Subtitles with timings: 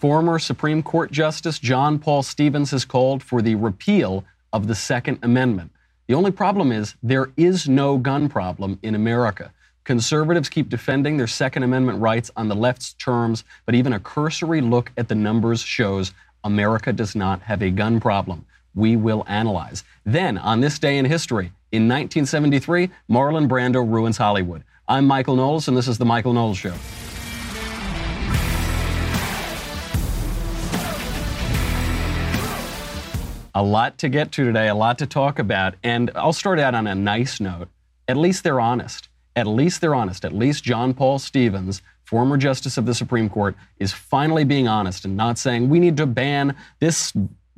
[0.00, 5.18] Former Supreme Court Justice John Paul Stevens has called for the repeal of the Second
[5.22, 5.72] Amendment.
[6.06, 9.52] The only problem is there is no gun problem in America.
[9.84, 14.62] Conservatives keep defending their Second Amendment rights on the left's terms, but even a cursory
[14.62, 16.14] look at the numbers shows
[16.44, 18.46] America does not have a gun problem.
[18.74, 19.84] We will analyze.
[20.06, 24.64] Then, on this day in history, in 1973, Marlon Brando ruins Hollywood.
[24.88, 26.74] I'm Michael Knowles, and this is The Michael Knowles Show.
[33.54, 36.74] A lot to get to today, a lot to talk about, and I'll start out
[36.74, 37.68] on a nice note.
[38.06, 39.08] At least they're honest.
[39.34, 40.24] At least they're honest.
[40.24, 45.04] At least John Paul Stevens, former Justice of the Supreme Court, is finally being honest
[45.04, 47.12] and not saying we need to ban this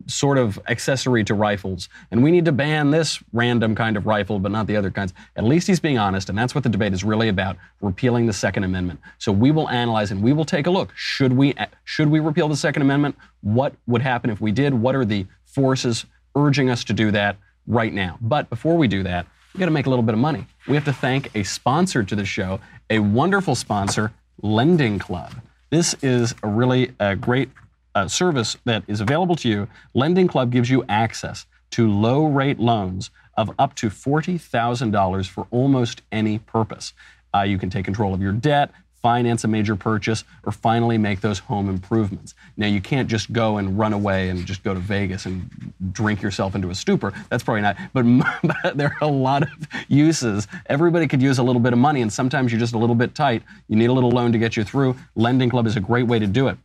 [0.07, 4.39] sort of accessory to rifles, and we need to ban this random kind of rifle,
[4.41, 5.13] but not the other kinds.
[5.37, 8.33] At least he's being honest, and that's what the debate is really about: repealing the
[8.33, 8.99] Second Amendment.
[9.19, 10.91] So we will analyze and we will take a look.
[10.97, 11.55] Should we
[11.85, 13.17] should we repeal the Second Amendment?
[13.43, 14.75] What would happen if we did?
[14.75, 17.37] What are the forces urging us to do that
[17.67, 18.19] right now?
[18.21, 20.47] But before we do that, we got to make a little bit of money.
[20.67, 25.35] We have to thank a sponsor to the show, a wonderful sponsor, Lending Club.
[25.71, 27.51] This is a really uh, great
[27.95, 29.69] uh, service that is available to you.
[29.95, 36.03] Lending Club gives you access to low rate loans of up to $40,000 for almost
[36.13, 36.93] any purpose.
[37.35, 38.71] Uh, you can take control of your debt,
[39.03, 42.35] finance a major purchase, or finally make those home improvements.
[42.57, 45.51] Now, you can't just go and run away and just go to Vegas and
[45.93, 47.13] drink yourself into a stupor.
[47.29, 48.05] That's probably not, but,
[48.63, 49.51] but there are a lot of
[49.89, 50.47] uses.
[50.67, 53.15] Everybody could use a little bit of money, and sometimes you're just a little bit
[53.15, 53.43] tight.
[53.69, 54.97] You need a little loan to get you through.
[55.17, 56.57] Lending Club is a great way to do it.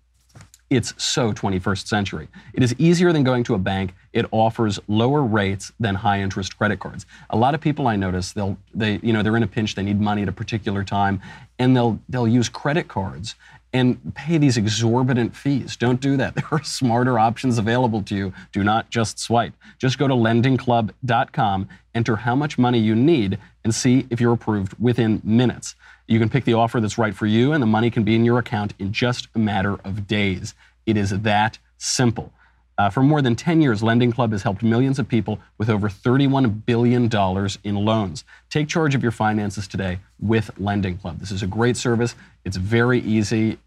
[0.69, 2.27] It's so 21st century.
[2.53, 3.93] It is easier than going to a bank.
[4.11, 7.05] It offers lower rates than high interest credit cards.
[7.29, 9.83] A lot of people I notice, they'll they you know they're in a pinch, they
[9.83, 11.21] need money at a particular time,
[11.57, 13.35] and they'll they'll use credit cards
[13.73, 15.75] and pay these exorbitant fees.
[15.75, 16.35] Don't do that.
[16.35, 18.33] There are smarter options available to you.
[18.51, 19.53] Do not just swipe.
[19.77, 24.73] Just go to lendingclub.com, enter how much money you need, and see if you're approved
[24.79, 25.75] within minutes.
[26.07, 28.23] You can pick the offer that's right for you, and the money can be in
[28.23, 30.55] your account in just a matter of days.
[30.85, 32.31] It is that simple.
[32.77, 35.89] Uh, for more than 10 years, Lending Club has helped millions of people with over
[35.89, 37.09] $31 billion
[37.63, 38.23] in loans.
[38.49, 41.19] Take charge of your finances today with Lending Club.
[41.19, 42.15] This is a great service.
[42.45, 43.57] It's very easy.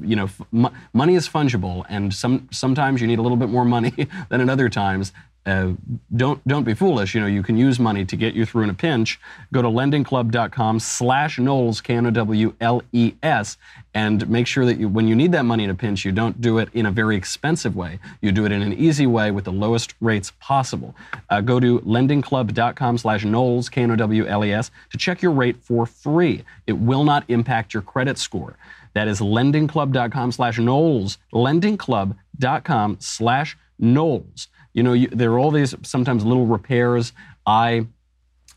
[0.00, 3.90] You know, money is fungible, and some, sometimes you need a little bit more money
[4.28, 5.12] than at other times.
[5.50, 5.72] Uh,
[6.14, 7.12] don't don't be foolish.
[7.14, 9.18] You know, you can use money to get you through in a pinch.
[9.52, 13.56] Go to lendingclub.com slash Knowles, K-N-O-W-L-E-S,
[13.92, 16.40] and make sure that you, when you need that money in a pinch, you don't
[16.40, 17.98] do it in a very expensive way.
[18.20, 20.94] You do it in an easy way with the lowest rates possible.
[21.28, 26.44] Uh, go to lendingclub.com slash Knowles, K-N-O-W-L-E-S, to check your rate for free.
[26.68, 28.56] It will not impact your credit score.
[28.94, 34.48] That is lendingclub.com slash Knowles, lendingclub.com slash Knowles.
[34.72, 37.12] You know, you, there are all these sometimes little repairs.
[37.46, 37.86] I,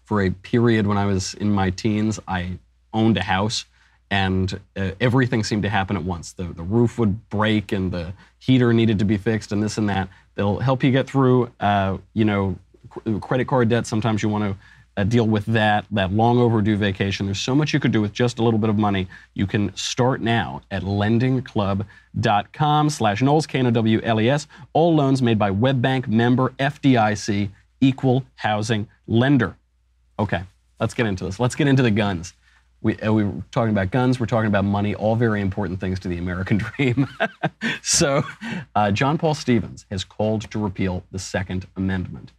[0.05, 2.59] for a period when I was in my teens, I
[2.93, 3.65] owned a house
[4.11, 6.33] and uh, everything seemed to happen at once.
[6.33, 9.89] The, the roof would break and the heater needed to be fixed and this and
[9.89, 10.09] that.
[10.35, 12.57] They'll help you get through, uh, you know,
[13.21, 13.87] credit card debt.
[13.87, 14.57] Sometimes you want to
[14.95, 17.25] uh, deal with that, that long overdue vacation.
[17.25, 19.07] There's so much you could do with just a little bit of money.
[19.33, 24.47] You can start now at lendingclub.com slash Knowles, K-N-O-W-L-E-S.
[24.73, 27.49] All loans made by WebBank member FDIC,
[27.81, 29.57] equal housing lender.
[30.19, 30.43] Okay,
[30.79, 31.39] let's get into this.
[31.39, 32.33] Let's get into the guns.
[32.81, 36.01] We, uh, we were talking about guns, we're talking about money, all very important things
[36.01, 37.07] to the American dream.
[37.81, 38.23] so,
[38.75, 42.33] uh, John Paul Stevens has called to repeal the Second Amendment.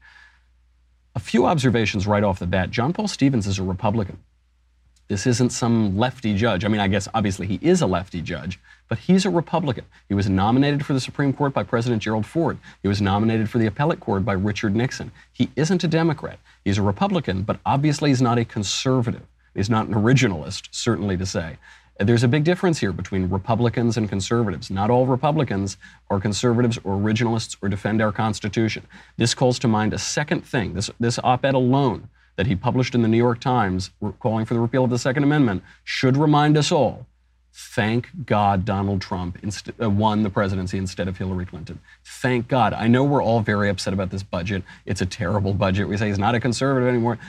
[1.15, 2.71] A few observations right off the bat.
[2.71, 4.19] John Paul Stevens is a Republican.
[5.07, 6.65] This isn't some lefty judge.
[6.65, 8.59] I mean, I guess obviously he is a lefty judge,
[8.89, 9.85] but he's a Republican.
[10.09, 12.59] He was nominated for the Supreme Court by President Gerald Ford.
[12.83, 15.13] He was nominated for the appellate court by Richard Nixon.
[15.31, 16.39] He isn't a Democrat.
[16.65, 19.27] He's a Republican, but obviously he's not a conservative.
[19.55, 21.59] He's not an originalist, certainly to say.
[21.99, 24.69] There's a big difference here between Republicans and conservatives.
[24.69, 25.77] Not all Republicans
[26.11, 28.85] are conservatives or originalists or defend our Constitution.
[29.17, 30.75] This calls to mind a second thing.
[30.75, 34.55] This, this op ed alone that he published in the New York Times calling for
[34.55, 37.07] the repeal of the Second Amendment should remind us all
[37.53, 41.79] thank God Donald Trump inst- uh, won the presidency instead of Hillary Clinton.
[42.05, 42.73] Thank God.
[42.73, 44.65] I know we're all very upset about this budget.
[44.85, 45.87] It's a terrible budget.
[45.87, 47.21] We say he's not a conservative anymore.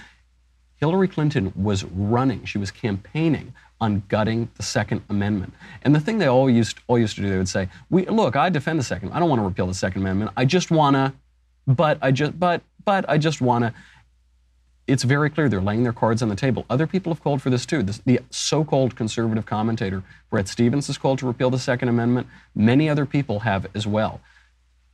[0.78, 5.54] Hillary Clinton was running, she was campaigning on gutting the Second Amendment.
[5.84, 8.36] And the thing they all used all used to do, they would say, "We look,
[8.36, 9.12] I defend the Second.
[9.12, 10.32] I don't want to repeal the Second Amendment.
[10.38, 11.14] I just wanna,
[11.68, 13.74] but I just, but, but I just wanna."
[14.88, 16.66] it's very clear they're laying their cards on the table.
[16.70, 17.82] Other people have called for this too.
[17.82, 22.28] This, the so-called conservative commentator Bret Stephens has called to repeal the Second Amendment.
[22.54, 24.22] Many other people have as well.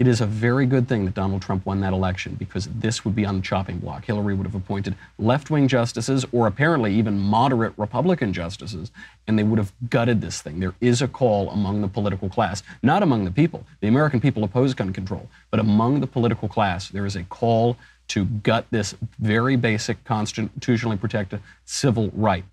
[0.01, 3.15] It is a very good thing that Donald Trump won that election because this would
[3.15, 4.03] be on the chopping block.
[4.03, 8.89] Hillary would have appointed left wing justices or apparently even moderate Republican justices,
[9.27, 10.59] and they would have gutted this thing.
[10.59, 13.63] There is a call among the political class, not among the people.
[13.79, 17.77] The American people oppose gun control, but among the political class, there is a call
[18.07, 22.43] to gut this very basic constitutionally protected civil right.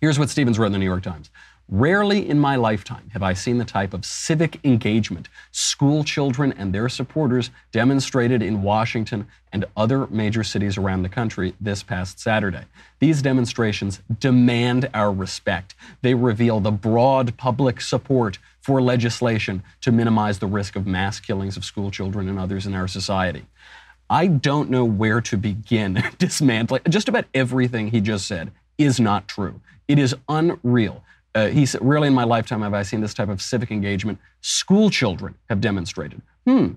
[0.00, 1.30] Here's what Stevens wrote in the New York Times.
[1.74, 6.70] Rarely in my lifetime have I seen the type of civic engagement school children and
[6.70, 12.64] their supporters demonstrated in Washington and other major cities around the country this past Saturday.
[12.98, 15.74] These demonstrations demand our respect.
[16.02, 21.56] They reveal the broad public support for legislation to minimize the risk of mass killings
[21.56, 23.46] of school children and others in our society.
[24.10, 26.82] I don't know where to begin dismantling.
[26.90, 29.62] Just about everything he just said is not true.
[29.88, 31.02] It is unreal.
[31.34, 34.18] Uh, he said, Rarely in my lifetime have I seen this type of civic engagement
[34.40, 36.20] school children have demonstrated.
[36.46, 36.72] Hmm,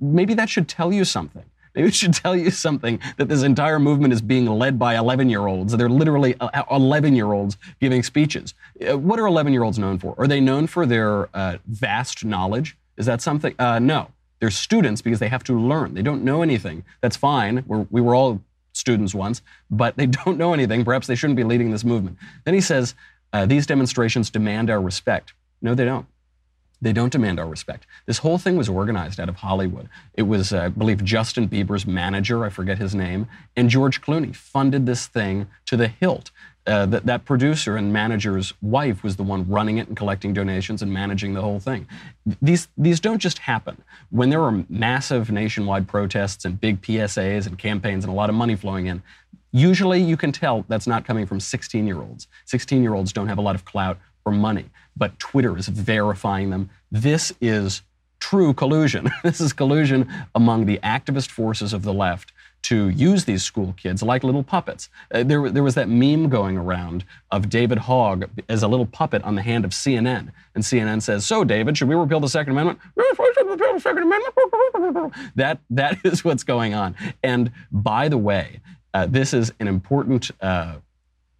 [0.00, 1.44] maybe that should tell you something.
[1.76, 5.30] Maybe it should tell you something that this entire movement is being led by 11
[5.30, 5.76] year olds.
[5.76, 8.54] They're literally uh, 11 year olds giving speeches.
[8.84, 10.16] Uh, what are 11 year olds known for?
[10.18, 12.76] Are they known for their uh, vast knowledge?
[12.96, 13.54] Is that something?
[13.56, 14.10] Uh, no.
[14.40, 15.94] They're students because they have to learn.
[15.94, 16.84] They don't know anything.
[17.02, 17.62] That's fine.
[17.68, 19.40] We're, we were all students once,
[19.70, 20.84] but they don't know anything.
[20.84, 22.18] Perhaps they shouldn't be leading this movement.
[22.44, 22.96] Then he says,
[23.32, 25.34] uh, these demonstrations demand our respect.
[25.62, 26.06] No, they don't.
[26.82, 27.86] They don't demand our respect.
[28.06, 29.88] This whole thing was organized out of Hollywood.
[30.14, 34.34] It was, uh, I believe, Justin Bieber's manager, I forget his name, and George Clooney
[34.34, 36.30] funded this thing to the hilt.
[36.66, 40.82] Uh, that, that producer and manager's wife was the one running it and collecting donations
[40.82, 41.86] and managing the whole thing.
[42.42, 43.82] These, these don't just happen.
[44.10, 48.36] When there are massive nationwide protests and big PSAs and campaigns and a lot of
[48.36, 49.02] money flowing in,
[49.52, 52.28] Usually you can tell that's not coming from 16 year olds.
[52.46, 54.66] 16 year olds don't have a lot of clout or money,
[54.96, 56.70] but Twitter is verifying them.
[56.92, 57.82] This is
[58.20, 59.10] true collusion.
[59.24, 64.02] this is collusion among the activist forces of the left to use these school kids
[64.02, 64.88] like little puppets.
[65.12, 69.22] Uh, there, there was that meme going around of David Hogg as a little puppet
[69.24, 70.32] on the hand of CNN.
[70.54, 72.78] And CNN says, So, David, should we repeal the Second Amendment?
[72.94, 75.14] repeal the Second Amendment.
[75.36, 76.96] That, that is what's going on.
[77.22, 78.60] And by the way,
[78.92, 80.76] uh, this is an important uh,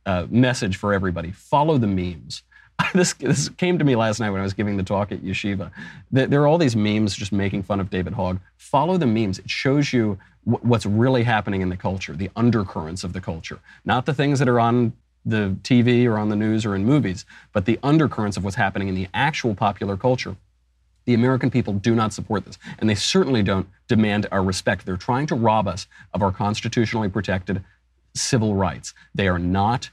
[0.06, 1.32] uh, message for everybody.
[1.32, 2.42] Follow the memes.
[2.94, 5.70] this, this came to me last night when I was giving the talk at Yeshiva.
[6.10, 8.40] There are all these memes just making fun of David Hogg.
[8.56, 9.38] Follow the memes.
[9.38, 14.06] It shows you what's really happening in the culture, the undercurrents of the culture, not
[14.06, 14.92] the things that are on
[15.24, 18.88] the TV or on the news or in movies, but the undercurrents of what's happening
[18.88, 20.36] in the actual popular culture.
[21.04, 24.86] The American people do not support this, and they certainly don't demand our respect.
[24.86, 27.64] They're trying to rob us of our constitutionally protected
[28.14, 28.94] civil rights.
[29.14, 29.90] They are not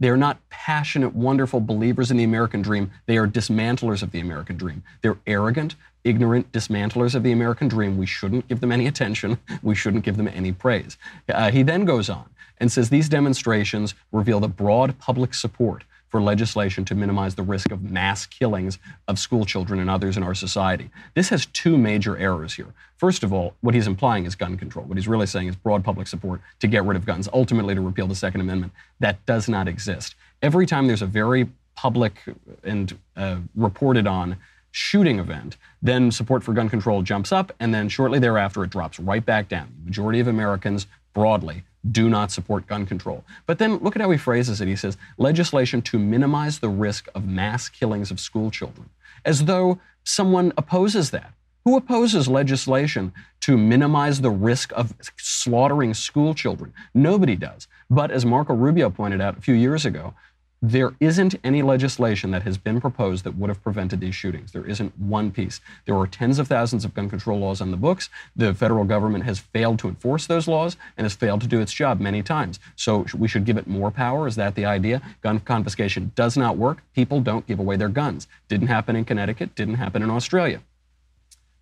[0.00, 2.90] they are not passionate, wonderful believers in the American dream.
[3.04, 4.82] They are dismantlers of the American dream.
[5.02, 5.74] They're arrogant,
[6.04, 7.96] ignorant dismantlers of the American dream.
[7.96, 9.38] We shouldn't give them any attention.
[9.62, 10.96] We shouldn't give them any praise.
[11.28, 16.20] Uh, he then goes on and says these demonstrations reveal the broad public support for
[16.20, 20.34] legislation to minimize the risk of mass killings of school children and others in our
[20.34, 20.90] society.
[21.14, 22.74] This has two major errors here.
[22.96, 24.84] First of all, what he's implying is gun control.
[24.86, 27.80] What he's really saying is broad public support to get rid of guns, ultimately to
[27.80, 28.72] repeal the Second Amendment.
[28.98, 30.16] That does not exist.
[30.42, 32.20] Every time there's a very public
[32.64, 34.36] and uh, reported on
[34.70, 39.00] shooting event, then support for gun control jumps up, and then shortly thereafter it drops
[39.00, 39.72] right back down.
[39.80, 43.24] The majority of Americans broadly do not support gun control.
[43.46, 44.68] But then look at how he phrases it.
[44.68, 48.90] He says, legislation to minimize the risk of mass killings of school children,
[49.24, 51.32] as though someone opposes that.
[51.64, 56.72] Who opposes legislation to minimize the risk of slaughtering school children?
[56.94, 57.68] Nobody does.
[57.90, 60.14] But as Marco Rubio pointed out a few years ago,
[60.62, 64.52] there isn't any legislation that has been proposed that would have prevented these shootings.
[64.52, 65.60] There isn't one piece.
[65.86, 68.10] There are tens of thousands of gun control laws on the books.
[68.36, 71.72] The federal government has failed to enforce those laws and has failed to do its
[71.72, 72.60] job many times.
[72.76, 74.26] So we should give it more power.
[74.26, 75.00] Is that the idea?
[75.22, 76.82] Gun confiscation does not work.
[76.94, 78.28] People don't give away their guns.
[78.48, 80.60] Didn't happen in Connecticut, didn't happen in Australia.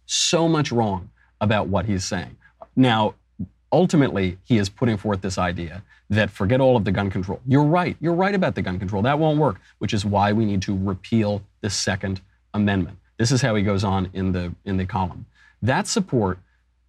[0.06, 2.36] So much wrong about what he's saying.
[2.74, 3.14] Now,
[3.72, 7.40] ultimately, he is putting forth this idea that forget all of the gun control.
[7.46, 7.96] You're right.
[8.00, 9.02] You're right about the gun control.
[9.02, 12.20] That won't work, which is why we need to repeal the Second
[12.54, 12.98] Amendment.
[13.18, 15.26] This is how he goes on in the, in the column.
[15.60, 16.38] That support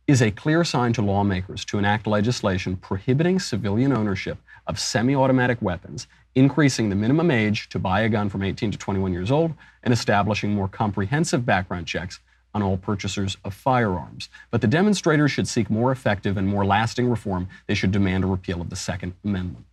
[0.07, 5.61] is a clear sign to lawmakers to enact legislation prohibiting civilian ownership of semi automatic
[5.61, 9.53] weapons, increasing the minimum age to buy a gun from 18 to 21 years old,
[9.83, 12.19] and establishing more comprehensive background checks
[12.53, 14.29] on all purchasers of firearms.
[14.51, 17.47] But the demonstrators should seek more effective and more lasting reform.
[17.67, 19.65] They should demand a repeal of the Second Amendment.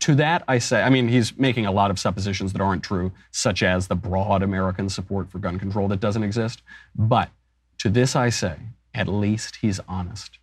[0.00, 3.12] To that, I say, I mean, he's making a lot of suppositions that aren't true,
[3.30, 6.62] such as the broad American support for gun control that doesn't exist.
[6.94, 7.30] But
[7.78, 8.56] to this, I say,
[8.94, 10.38] at least he's honest.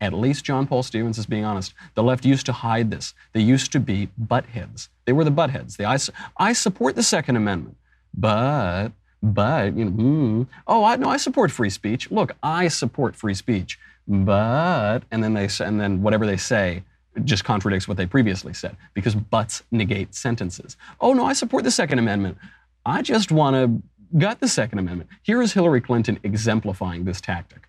[0.00, 1.72] At least John Paul Stevens is being honest.
[1.94, 3.14] The left used to hide this.
[3.32, 4.88] They used to be buttheads.
[5.04, 5.76] They were the buttheads.
[5.76, 5.96] They, I,
[6.36, 7.76] I support the Second Amendment,
[8.12, 8.90] but,
[9.34, 12.10] but, you know, oh, I no, I support free speech.
[12.10, 16.82] Look, I support free speech, but, and then they and then whatever they say
[17.24, 20.76] just contradicts what they previously said because buts negate sentences.
[21.00, 22.36] Oh, no, I support the Second Amendment.
[22.84, 23.82] I just want to
[24.18, 25.10] gut the Second Amendment.
[25.22, 27.68] Here is Hillary Clinton exemplifying this tactic.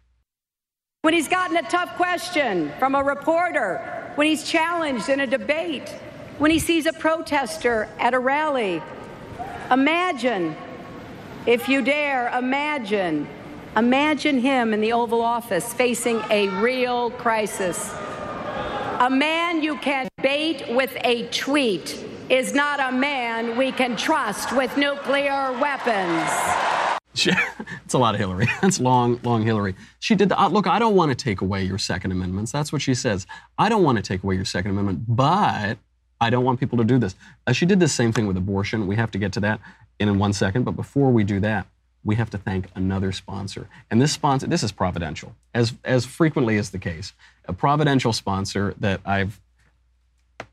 [1.01, 5.89] When he's gotten a tough question from a reporter, when he's challenged in a debate,
[6.37, 8.81] when he sees a protester at a rally,
[9.71, 10.55] imagine,
[11.47, 13.25] if you dare, imagine,
[13.77, 17.89] imagine him in the Oval Office facing a real crisis.
[18.99, 24.51] A man you can bait with a tweet is not a man we can trust
[24.51, 26.29] with nuclear weapons.
[27.85, 28.47] it's a lot of Hillary.
[28.61, 29.75] That's long, long Hillary.
[29.99, 30.67] She did the uh, look.
[30.67, 32.51] I don't want to take away your Second Amendments.
[32.51, 33.25] That's what she says.
[33.57, 35.77] I don't want to take away your Second Amendment, but
[36.19, 37.15] I don't want people to do this.
[37.45, 38.88] Uh, she did the same thing with abortion.
[38.88, 39.59] We have to get to that
[40.00, 40.63] in, in one second.
[40.63, 41.67] But before we do that,
[42.03, 43.67] we have to thank another sponsor.
[43.91, 47.13] And this sponsor, this is Providential, as, as frequently is the case.
[47.45, 49.39] A Providential sponsor that I've,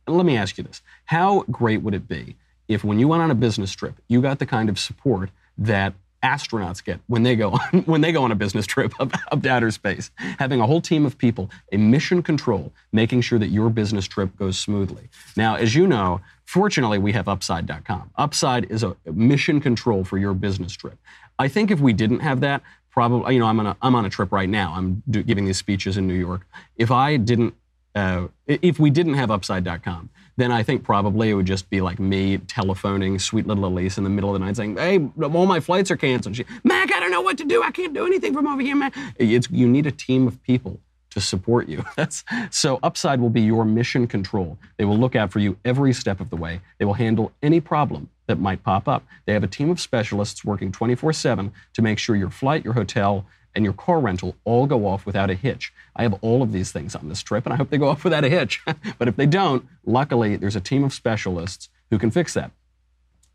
[0.06, 0.82] let me ask you this.
[1.06, 4.38] How great would it be if when you went on a business trip, you got
[4.38, 5.94] the kind of support that
[6.24, 9.42] astronauts get when they go on, when they go on a business trip up, up
[9.42, 10.10] to outer space.
[10.38, 14.36] Having a whole team of people, a mission control, making sure that your business trip
[14.36, 15.08] goes smoothly.
[15.36, 18.10] Now, as you know, fortunately, we have Upside.com.
[18.16, 20.98] Upside is a mission control for your business trip.
[21.38, 24.06] I think if we didn't have that, probably, you know, I'm on a, I'm on
[24.06, 24.72] a trip right now.
[24.74, 26.46] I'm do, giving these speeches in New York.
[26.76, 27.54] If I didn't,
[27.94, 31.98] uh, if we didn't have Upside.com, then I think probably it would just be like
[31.98, 35.60] me telephoning sweet little Elise in the middle of the night saying, hey, all my
[35.60, 36.36] flights are canceled.
[36.36, 37.62] She, Mac, I don't know what to do.
[37.62, 38.94] I can't do anything from over here, Mac.
[39.16, 41.84] It's, you need a team of people to support you.
[41.96, 44.58] That's, so Upside will be your mission control.
[44.76, 46.60] They will look out for you every step of the way.
[46.78, 49.04] They will handle any problem that might pop up.
[49.26, 52.74] They have a team of specialists working 24 7 to make sure your flight, your
[52.74, 55.72] hotel, and your car rental all go off without a hitch.
[55.96, 58.04] I have all of these things on this trip, and I hope they go off
[58.04, 58.62] without a hitch.
[58.98, 62.50] but if they don't, luckily, there's a team of specialists who can fix that.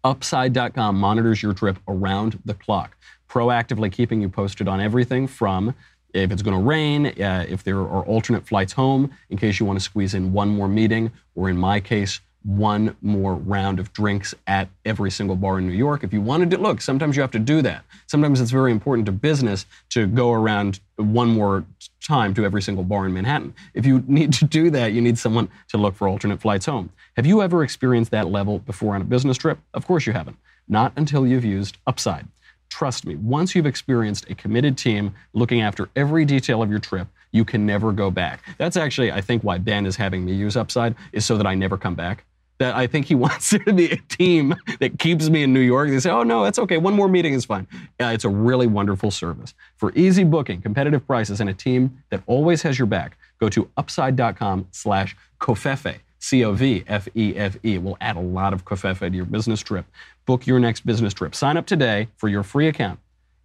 [0.03, 2.95] Upside.com monitors your trip around the clock,
[3.29, 5.75] proactively keeping you posted on everything from
[6.13, 9.65] if it's going to rain, uh, if there are alternate flights home, in case you
[9.65, 13.91] want to squeeze in one more meeting, or in my case, one more round of
[13.91, 16.03] drinks at every single bar in New York.
[16.03, 17.83] If you wanted to, look, sometimes you have to do that.
[18.07, 21.65] Sometimes it's very important to business to go around one more
[22.01, 23.53] time to every single bar in Manhattan.
[23.73, 26.91] If you need to do that, you need someone to look for alternate flights home.
[27.17, 29.59] Have you ever experienced that level before on a business trip?
[29.73, 30.37] Of course you haven't.
[30.67, 32.27] Not until you've used Upside.
[32.69, 37.07] Trust me, once you've experienced a committed team looking after every detail of your trip,
[37.31, 38.43] you can never go back.
[38.57, 41.55] That's actually, I think, why Ben is having me use Upside, is so that I
[41.55, 42.25] never come back
[42.59, 45.59] that I think he wants there to be a team that keeps me in New
[45.59, 45.89] York.
[45.89, 46.77] They say, oh, no, that's okay.
[46.77, 47.67] One more meeting is fine.
[47.99, 49.53] Uh, it's a really wonderful service.
[49.77, 53.69] For easy booking, competitive prices, and a team that always has your back, go to
[53.77, 55.99] upside.com slash covfefe.
[56.21, 57.77] C-O-V-F-E-F-E.
[57.77, 59.85] We'll add a lot of covfefe to your business trip.
[60.25, 61.33] Book your next business trip.
[61.33, 62.99] Sign up today for your free account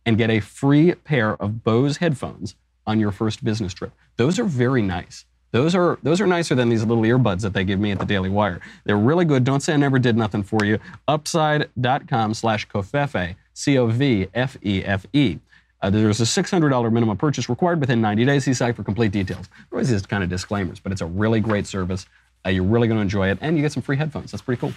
[0.05, 2.57] and get a free pair of Bose headphones
[2.87, 3.93] on your first business trip.
[4.17, 5.25] Those are very nice.
[5.55, 8.05] Those are those are nicer than these little earbuds that they give me at the
[8.05, 8.61] Daily Wire.
[8.83, 9.45] They're really good.
[9.45, 10.81] Don't say I never did nothing for you.
[11.07, 15.39] Upside.com slash covfefe, C-O-V-F-E-F-E.
[15.81, 18.45] Uh, there's a $600 minimum purchase required within 90 days.
[18.45, 19.49] See site for complete details.
[19.71, 22.07] Always these kind of disclaimers, but it's a really great service.
[22.45, 24.33] Uh, you're really going to enjoy it, and you get some free headphones.
[24.33, 24.73] That's pretty cool.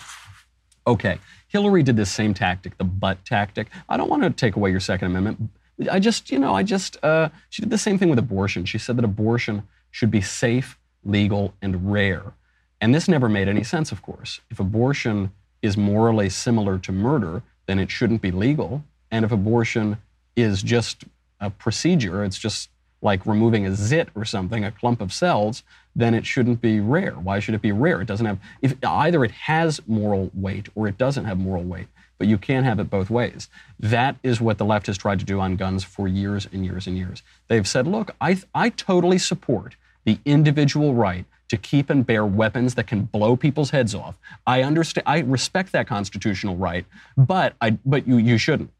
[0.85, 1.17] Okay,
[1.47, 3.69] Hillary did this same tactic, the butt tactic.
[3.89, 5.49] I don't want to take away your Second Amendment.
[5.91, 8.65] I just, you know, I just, uh, she did the same thing with abortion.
[8.65, 9.63] She said that abortion
[9.97, 12.33] should be safe, legal, and rare.
[12.79, 14.41] And this never made any sense, of course.
[14.51, 15.31] If abortion
[15.63, 18.83] is morally similar to murder, then it shouldn't be legal.
[19.09, 19.97] And if abortion
[20.35, 21.05] is just
[21.39, 22.69] a procedure, it's just
[23.01, 25.63] like removing a zit or something, a clump of cells,
[25.95, 27.13] then it shouldn't be rare.
[27.13, 27.99] Why should it be rare?
[27.99, 31.87] It doesn't have, if either it has moral weight or it doesn't have moral weight,
[32.19, 33.49] but you can't have it both ways.
[33.79, 36.85] That is what the left has tried to do on guns for years and years
[36.85, 37.23] and years.
[37.47, 39.75] They've said, look, I, I totally support
[40.07, 44.15] the individual right to keep and bear weapons that can blow people's heads off.
[44.47, 46.85] I understand, I respect that constitutional right,
[47.17, 48.71] but I, but you, you shouldn't.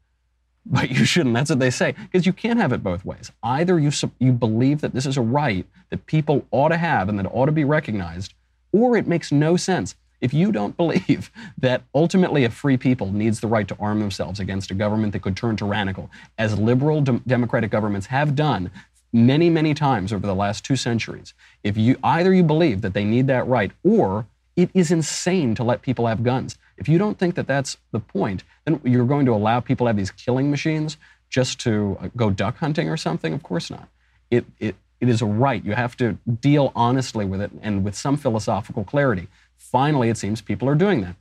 [0.66, 1.34] but you shouldn't.
[1.34, 1.92] That's what they say.
[1.92, 3.32] Because you can't have it both ways.
[3.44, 7.18] Either you, you believe that this is a right that people ought to have and
[7.20, 8.34] that ought to be recognized,
[8.72, 9.94] or it makes no sense.
[10.20, 14.40] If you don't believe that ultimately a free people needs the right to arm themselves
[14.40, 18.70] against a government that could turn tyrannical, as liberal de- democratic governments have done
[19.12, 23.04] many, many times over the last two centuries, if you either you believe that they
[23.04, 26.58] need that right or it is insane to let people have guns.
[26.76, 29.90] If you don't think that that's the point, then you're going to allow people to
[29.90, 30.96] have these killing machines
[31.30, 33.32] just to uh, go duck hunting or something?
[33.32, 33.88] Of course not.
[34.30, 35.64] It, it, it is a right.
[35.64, 39.28] You have to deal honestly with it and with some philosophical clarity.
[39.56, 41.16] Finally, it seems people are doing that.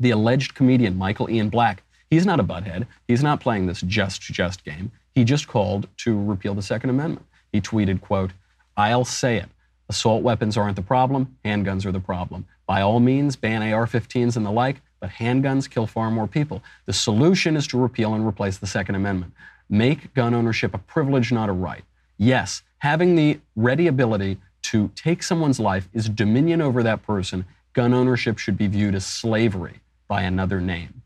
[0.00, 2.86] The alleged comedian Michael Ian Black, he's not a butthead.
[3.06, 4.92] He's not playing this just, just game.
[5.14, 7.26] He just called to repeal the Second Amendment.
[7.52, 8.32] He tweeted, quote,
[8.76, 9.48] I'll say it.
[9.88, 12.46] Assault weapons aren't the problem, handguns are the problem.
[12.66, 16.62] By all means, ban AR 15s and the like, but handguns kill far more people.
[16.86, 19.34] The solution is to repeal and replace the Second Amendment.
[19.68, 21.84] Make gun ownership a privilege, not a right.
[22.16, 27.44] Yes, having the ready ability to take someone's life is dominion over that person.
[27.74, 31.02] Gun ownership should be viewed as slavery by another name.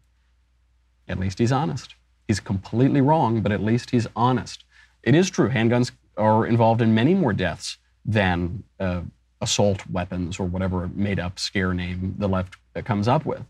[1.09, 1.96] At least he's honest.
[2.27, 4.65] He's completely wrong, but at least he's honest.
[5.03, 9.03] It is true, handguns are involved in many more deaths than uh,
[9.41, 13.45] assault weapons or whatever made up scare name the left comes up with.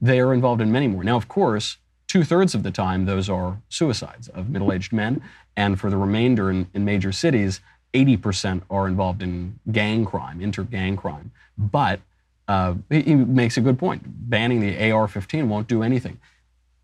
[0.00, 1.04] They are involved in many more.
[1.04, 5.22] Now, of course, two thirds of the time, those are suicides of middle aged men.
[5.56, 7.60] And for the remainder in, in major cities,
[7.94, 11.30] 80% are involved in gang crime, inter gang crime.
[11.56, 12.00] But
[12.48, 14.02] uh, he makes a good point.
[14.06, 16.18] Banning the AR 15 won't do anything.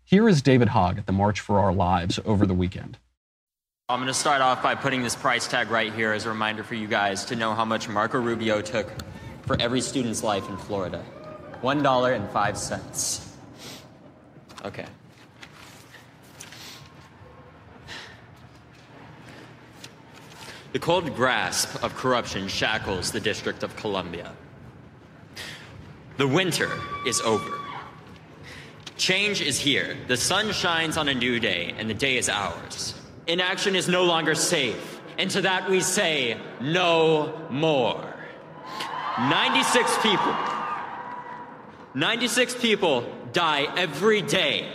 [0.09, 2.97] Here is David Hogg at the March for Our Lives over the weekend.
[3.89, 6.63] I'm going to start off by putting this price tag right here as a reminder
[6.63, 8.91] for you guys to know how much Marco Rubio took
[9.43, 11.05] for every student's life in Florida
[11.61, 13.27] $1.05.
[14.65, 14.85] Okay.
[20.73, 24.33] The cold grasp of corruption shackles the District of Columbia.
[26.17, 26.71] The winter
[27.05, 27.68] is over.
[28.99, 29.95] Change is here.
[30.07, 32.93] The sun shines on a new day, and the day is ours.
[33.27, 34.99] Inaction is no longer safe.
[35.17, 38.13] And to that we say, no more.
[39.17, 40.35] 96 people.
[41.93, 44.69] 96 people die every day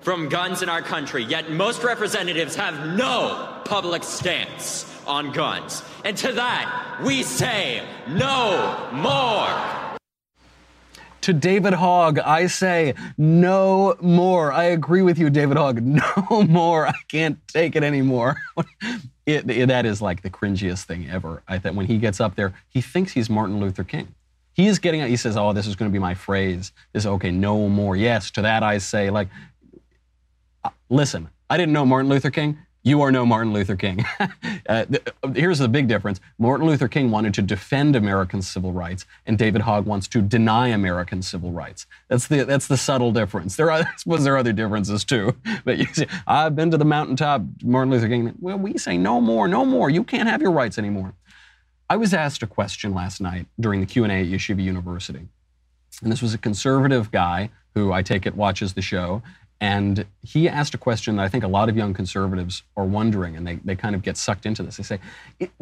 [0.00, 5.82] from guns in our country, yet most representatives have no public stance on guns.
[6.04, 9.87] And to that, we say, no more.
[11.22, 14.52] To David Hogg, I say no more.
[14.52, 15.82] I agree with you, David Hogg.
[16.28, 16.86] No more.
[16.86, 18.36] I can't take it anymore.
[19.26, 21.42] it, it, that is like the cringiest thing ever.
[21.48, 24.14] I think when he gets up there, he thinks he's Martin Luther King.
[24.52, 25.00] He is getting.
[25.00, 25.08] Out.
[25.08, 26.72] He says, "Oh, this is going to be my phrase.
[26.92, 27.94] This okay, no more.
[27.94, 29.28] Yes." To that, I say, like,
[30.64, 31.28] uh, listen.
[31.48, 32.58] I didn't know Martin Luther King.
[32.84, 34.04] You are no Martin Luther King.
[34.68, 36.20] uh, th- here's the big difference.
[36.38, 40.68] Martin Luther King wanted to defend American civil rights, and David Hogg wants to deny
[40.68, 41.86] American civil rights.
[42.08, 43.56] That's the that's the subtle difference.
[43.56, 45.36] There are, I suppose there are other differences too.
[45.64, 47.42] But you see, I've been to the mountaintop.
[47.62, 48.34] Martin Luther King.
[48.40, 49.90] Well, we say no more, no more.
[49.90, 51.14] You can't have your rights anymore.
[51.90, 55.28] I was asked a question last night during the Q and A at Yeshiva University,
[56.02, 59.22] and this was a conservative guy who I take it watches the show,
[59.60, 63.36] and he asked a question that I think a lot of young conservatives are wondering,
[63.36, 64.76] and they, they kind of get sucked into this.
[64.76, 65.00] They say,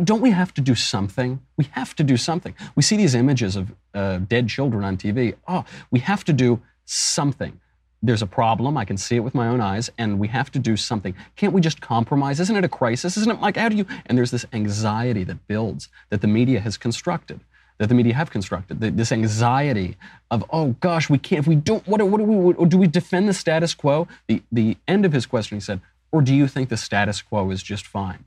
[0.03, 1.41] Don't we have to do something?
[1.57, 2.55] We have to do something.
[2.75, 5.35] We see these images of uh, dead children on TV.
[5.49, 7.59] Oh, we have to do something.
[8.03, 8.77] There's a problem.
[8.77, 11.15] I can see it with my own eyes, and we have to do something.
[11.35, 12.39] Can't we just compromise?
[12.39, 13.17] Isn't it a crisis?
[13.17, 13.87] Isn't it like, how do you?
[14.05, 17.41] And there's this anxiety that builds that the media has constructed
[17.79, 18.81] that the media have constructed.
[18.81, 19.97] This anxiety
[20.31, 22.87] of, oh gosh, we can't, if we don't, what, what do we, what, do we
[22.87, 24.09] defend the status quo?
[24.29, 25.81] The, the end of his question, he said,
[26.13, 28.25] or do you think the status quo is just fine?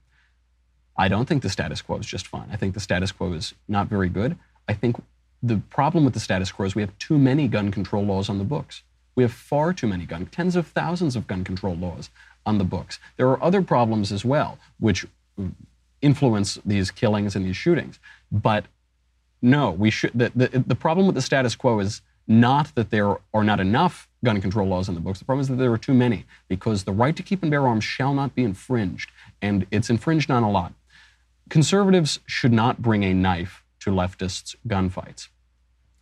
[0.98, 2.50] I don't think the status quo is just fine.
[2.52, 4.38] I think the status quo is not very good.
[4.68, 5.02] I think
[5.42, 8.38] the problem with the status quo is we have too many gun control laws on
[8.38, 8.84] the books.
[9.16, 12.10] We have far too many gun, tens of thousands of gun control laws
[12.46, 13.00] on the books.
[13.18, 15.06] There are other problems as well, which
[16.02, 18.00] influence these killings and these shootings.
[18.32, 18.66] But
[19.41, 20.12] no, we should.
[20.13, 24.08] The, the, the problem with the status quo is not that there are not enough
[24.23, 25.19] gun control laws in the books.
[25.19, 27.67] The problem is that there are too many because the right to keep and bear
[27.67, 30.73] arms shall not be infringed, and it's infringed on a lot.
[31.49, 35.30] Conservatives should not bring a knife to leftists' gunfights.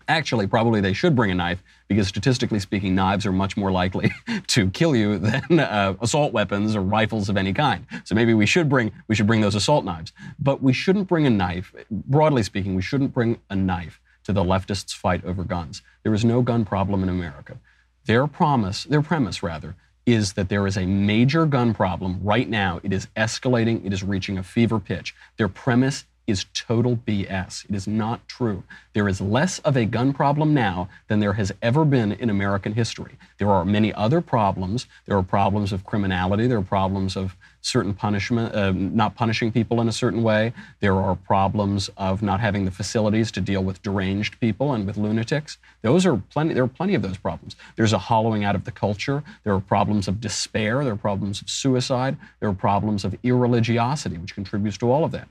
[0.07, 4.11] Actually, probably they should bring a knife because statistically speaking, knives are much more likely
[4.47, 7.85] to kill you than uh, assault weapons or rifles of any kind.
[8.05, 11.25] So maybe we should bring we should bring those assault knives, but we shouldn't bring
[11.25, 11.73] a knife.
[11.91, 15.81] Broadly speaking, we shouldn't bring a knife to the leftists' fight over guns.
[16.03, 17.57] There is no gun problem in America.
[18.05, 22.79] Their promise, their premise rather, is that there is a major gun problem right now.
[22.81, 25.13] It is escalating, it is reaching a fever pitch.
[25.35, 27.67] Their premise is total BS.
[27.69, 28.63] It is not true.
[28.93, 32.73] There is less of a gun problem now than there has ever been in American
[32.73, 33.17] history.
[33.37, 34.87] There are many other problems.
[35.05, 36.45] There are problems of criminality.
[36.47, 40.53] There are problems of certain punishment, uh, not punishing people in a certain way.
[40.81, 44.97] There are problems of not having the facilities to deal with deranged people and with
[44.97, 45.57] lunatics.
[45.81, 46.53] Those are plenty.
[46.53, 47.55] There are plenty of those problems.
[47.75, 49.23] There's a hollowing out of the culture.
[49.43, 50.83] There are problems of despair.
[50.83, 52.17] There are problems of suicide.
[52.39, 55.27] There are problems of irreligiosity, which contributes to all of that.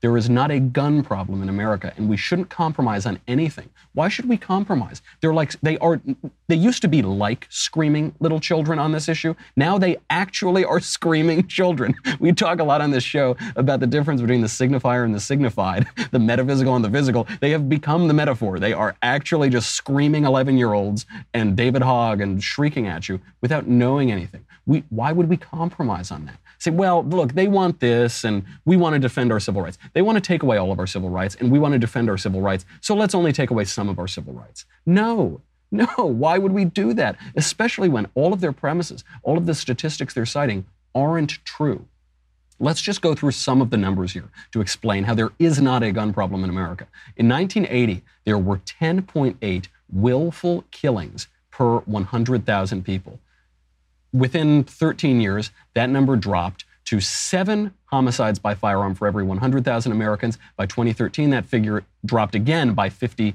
[0.00, 3.68] There is not a gun problem in America, and we shouldn't compromise on anything.
[3.92, 5.02] Why should we compromise?
[5.20, 6.00] They're like they are.
[6.48, 9.34] They used to be like screaming little children on this issue.
[9.56, 11.94] Now they actually are screaming children.
[12.18, 15.20] We talk a lot on this show about the difference between the signifier and the
[15.20, 17.26] signified, the metaphysical and the physical.
[17.40, 18.58] They have become the metaphor.
[18.58, 24.10] They are actually just screaming 11-year-olds and David Hogg and shrieking at you without knowing
[24.10, 24.46] anything.
[24.66, 26.38] We, why would we compromise on that?
[26.60, 29.78] Say, well, look, they want this and we want to defend our civil rights.
[29.94, 32.08] They want to take away all of our civil rights and we want to defend
[32.08, 32.64] our civil rights.
[32.80, 34.66] So let's only take away some of our civil rights.
[34.86, 35.86] No, no.
[35.96, 37.16] Why would we do that?
[37.34, 41.86] Especially when all of their premises, all of the statistics they're citing aren't true.
[42.62, 45.82] Let's just go through some of the numbers here to explain how there is not
[45.82, 46.86] a gun problem in America.
[47.16, 53.18] In 1980, there were 10.8 willful killings per 100,000 people
[54.12, 60.38] within 13 years, that number dropped to seven homicides by firearm for every 100,000 Americans.
[60.56, 63.34] By 2013, that figure dropped again by 50%.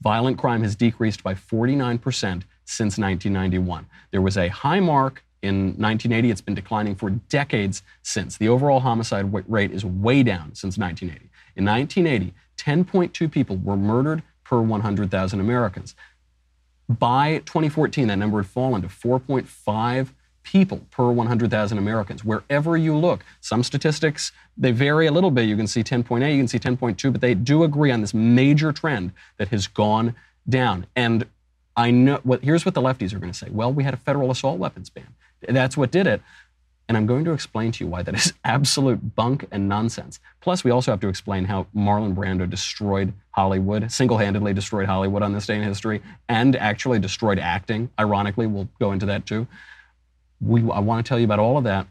[0.00, 3.86] Violent crime has decreased by 49% since 1991.
[4.10, 6.30] There was a high mark in 1980.
[6.30, 8.38] It's been declining for decades since.
[8.38, 11.30] The overall homicide rate is way down since 1980.
[11.56, 15.94] In 1980, 10.2 people were murdered per 100,000 Americans.
[16.88, 20.08] By 2014, that number had fallen to 4.5
[20.42, 22.24] people per 100,000 Americans.
[22.24, 25.48] Wherever you look, some statistics, they vary a little bit.
[25.48, 28.70] You can see 10.8, you can see 10.2, but they do agree on this major
[28.70, 30.14] trend that has gone
[30.48, 30.86] down.
[30.94, 31.26] And
[31.76, 33.48] I know what here's what the lefties are going to say.
[33.50, 35.14] Well, we had a federal assault weapons ban.
[35.48, 36.22] That's what did it.
[36.88, 40.20] And I'm going to explain to you why that is absolute bunk and nonsense.
[40.40, 45.22] Plus, we also have to explain how Marlon Brando destroyed Hollywood, single handedly destroyed Hollywood
[45.22, 47.90] on this day in history, and actually destroyed acting.
[47.98, 49.46] Ironically, we'll go into that too.
[50.40, 51.86] We, I want to tell you about all of that,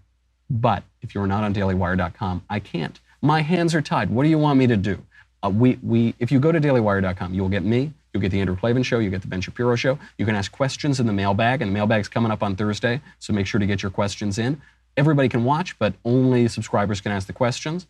[0.50, 3.00] but if you're not on dailywire.com, I can't.
[3.22, 4.10] My hands are tied.
[4.10, 5.02] What do you want me to do?
[5.44, 8.40] Uh, we, we, if you go to dailywire.com, you will get me, you'll get the
[8.40, 9.98] Andrew Klavan Show, you get the Ben Shapiro Show.
[10.18, 13.34] You can ask questions in the mailbag, and the mailbag's coming up on Thursday, so
[13.34, 14.62] make sure to get your questions in
[14.98, 17.88] everybody can watch, but only subscribers can ask the questions.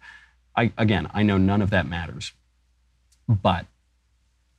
[0.56, 2.32] I, again, I know none of that matters,
[3.28, 3.66] but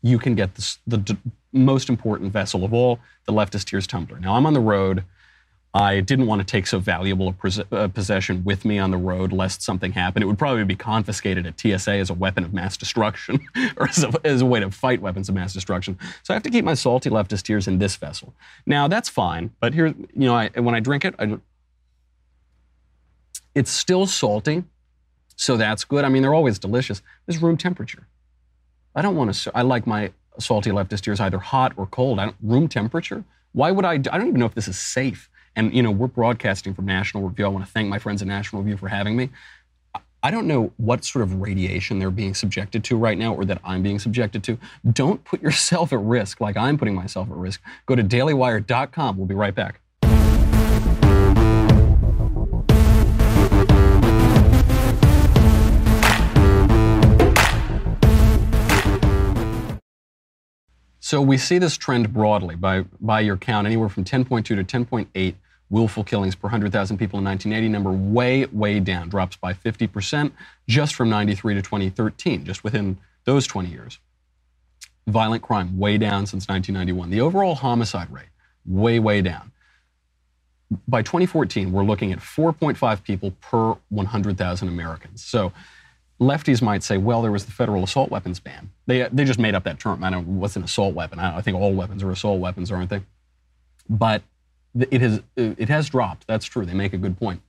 [0.02, 0.50] you can get
[0.86, 1.16] the d-
[1.52, 4.18] most important vessel of all, the leftist tears tumbler.
[4.18, 5.04] Now, I'm on the road.
[5.72, 9.32] I didn't want to take so valuable a, a, possession with me on the road
[9.32, 10.22] lest something happen.
[10.22, 13.40] It would probably be confiscated at TSA as a weapon of mass destruction
[13.76, 15.98] or as a, as a, way to fight weapons of mass destruction.
[16.22, 18.34] So I have to keep my salty leftist tears in this vessel.
[18.66, 21.38] Now, that's fine, but here, you know, I, when I drink it, I,
[23.54, 24.64] it's still salty,
[25.36, 26.04] so that's good.
[26.04, 27.02] I mean, they're always delicious.
[27.26, 28.06] It's room temperature.
[28.94, 29.52] I don't want to.
[29.54, 32.20] I like my salty leftist tears either hot or cold.
[32.42, 33.24] Room temperature.
[33.52, 33.92] Why would I?
[33.92, 35.28] I don't even know if this is safe.
[35.56, 37.44] And you know, we're broadcasting from National Review.
[37.44, 39.30] I want to thank my friends at National Review for having me.
[40.22, 43.60] I don't know what sort of radiation they're being subjected to right now or that
[43.62, 44.58] I'm being subjected to.
[44.90, 47.60] Don't put yourself at risk like I'm putting myself at risk.
[47.84, 49.18] Go to dailywire.com.
[49.18, 49.80] We'll be right back.
[61.14, 65.34] So we see this trend broadly by, by your count, anywhere from 10.2 to 10.8
[65.70, 67.68] willful killings per 100,000 people in 1980.
[67.68, 70.32] Number way, way down, drops by 50%
[70.66, 74.00] just from 93 to 2013, just within those 20 years.
[75.06, 77.10] Violent crime, way down since 1991.
[77.10, 78.30] The overall homicide rate,
[78.66, 79.52] way, way down.
[80.88, 85.22] By 2014, we're looking at 4.5 people per 100,000 Americans.
[85.22, 85.52] So
[86.20, 88.70] lefties might say, well, there was the federal assault weapons ban.
[88.86, 90.04] They, they just made up that term.
[90.04, 91.18] I don't know what's an assault weapon.
[91.18, 93.02] I, I think all weapons are assault weapons, aren't they?
[93.88, 94.22] But
[94.78, 96.26] it has, it has dropped.
[96.26, 96.66] That's true.
[96.66, 97.40] They make a good point.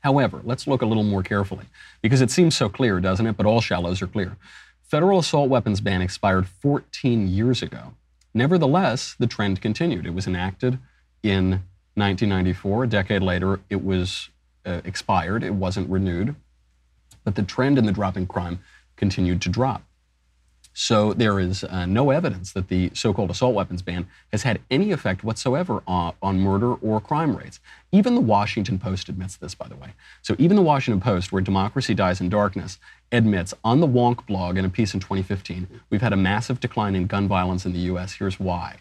[0.00, 1.66] However, let's look a little more carefully
[2.02, 3.36] because it seems so clear, doesn't it?
[3.36, 4.36] But all shallows are clear.
[4.82, 7.94] Federal assault weapons ban expired 14 years ago.
[8.32, 10.06] Nevertheless, the trend continued.
[10.06, 10.78] It was enacted
[11.22, 11.62] in
[11.94, 12.84] 1994.
[12.84, 14.30] A decade later, it was
[14.64, 15.42] uh, expired.
[15.44, 16.34] It wasn't renewed
[17.24, 18.60] but the trend in the dropping crime
[18.96, 19.82] continued to drop.
[20.72, 24.92] So there is uh, no evidence that the so-called assault weapons ban has had any
[24.92, 27.58] effect whatsoever on, on, murder or crime rates.
[27.90, 29.94] Even the Washington Post admits this, by the way.
[30.22, 32.78] So even the Washington Post, where democracy dies in darkness,
[33.10, 36.94] admits on the Wonk blog in a piece in 2015, we've had a massive decline
[36.94, 38.14] in gun violence in the U.S.
[38.14, 38.76] Here's why.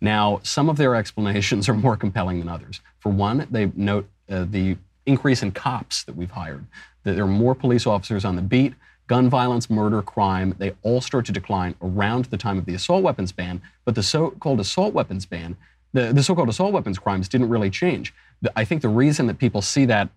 [0.00, 2.80] Now, some of their explanations are more compelling than others.
[3.00, 4.76] For one, they note uh, the
[5.06, 6.64] increase in cops that we've hired,
[7.02, 8.74] that there are more police officers on the beat
[9.12, 13.02] gun violence, murder, crime, they all start to decline around the time of the assault
[13.02, 13.60] weapons ban.
[13.84, 15.54] But the so called assault weapons ban,
[15.92, 18.14] the, the so called assault weapons crimes didn't really change.
[18.56, 20.08] I think the reason that people see that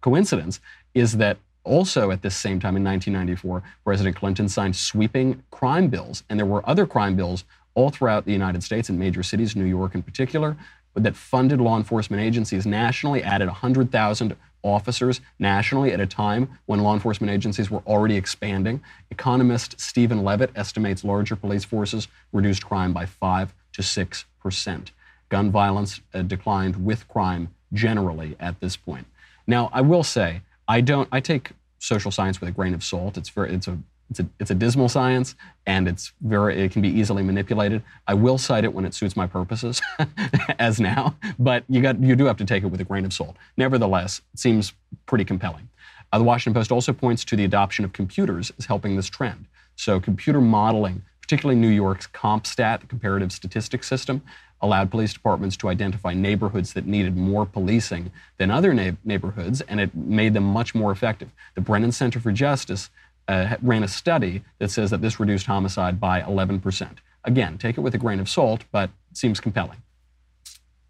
[0.00, 0.58] coincidence
[0.94, 6.24] is that also at this same time in 1994, President Clinton signed sweeping crime bills.
[6.28, 9.64] And there were other crime bills all throughout the United States in major cities, New
[9.64, 10.56] York in particular,
[10.94, 16.92] that funded law enforcement agencies nationally, added 100,000 officers nationally at a time when law
[16.92, 18.82] enforcement agencies were already expanding.
[19.10, 24.90] Economist Steven Levitt estimates larger police forces reduced crime by 5 to 6 percent.
[25.28, 29.06] Gun violence uh, declined with crime generally at this point.
[29.46, 31.08] Now, I will say, I don't.
[31.12, 33.16] I take social science with a grain of salt.
[33.16, 33.54] It's very.
[33.54, 33.78] It's a
[34.10, 37.82] it's a, it's a dismal science, and it's very, it can be easily manipulated.
[38.06, 39.80] I will cite it when it suits my purposes,
[40.58, 43.12] as now, but you, got, you do have to take it with a grain of
[43.12, 43.36] salt.
[43.56, 44.72] Nevertheless, it seems
[45.06, 45.68] pretty compelling.
[46.12, 49.46] Uh, the Washington Post also points to the adoption of computers as helping this trend.
[49.76, 54.22] So, computer modeling, particularly New York's CompStat, the comparative statistics system,
[54.60, 59.80] allowed police departments to identify neighborhoods that needed more policing than other na- neighborhoods, and
[59.80, 61.30] it made them much more effective.
[61.54, 62.90] The Brennan Center for Justice
[63.30, 66.96] uh, ran a study that says that this reduced homicide by 11%.
[67.24, 69.78] Again, take it with a grain of salt, but it seems compelling.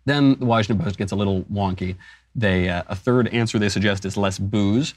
[0.06, 1.96] Then the Washington Post gets a little wonky.
[2.34, 4.94] They, uh, a third answer they suggest is less booze.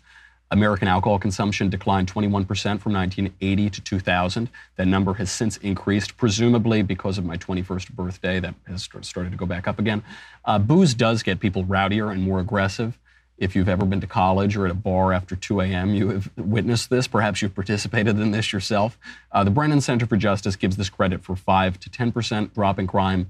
[0.51, 2.45] American alcohol consumption declined 21%
[2.79, 4.49] from 1980 to 2000.
[4.77, 8.39] That number has since increased, presumably because of my 21st birthday.
[8.39, 10.03] That has started to go back up again.
[10.45, 12.97] Uh, booze does get people rowdier and more aggressive.
[13.43, 16.29] If you've ever been to college or at a bar after 2 a.m., you have
[16.37, 17.07] witnessed this.
[17.07, 18.97] Perhaps you've participated in this yourself.
[19.31, 22.87] Uh, the Brennan Center for Justice gives this credit for 5 to 10% drop in
[22.87, 23.29] crime.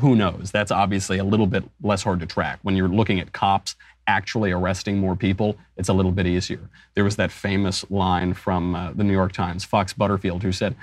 [0.00, 0.50] Who knows?
[0.50, 2.58] That's obviously a little bit less hard to track.
[2.62, 3.74] When you're looking at cops
[4.06, 6.68] actually arresting more people, it's a little bit easier.
[6.94, 10.76] There was that famous line from uh, the New York Times, Fox Butterfield, who said,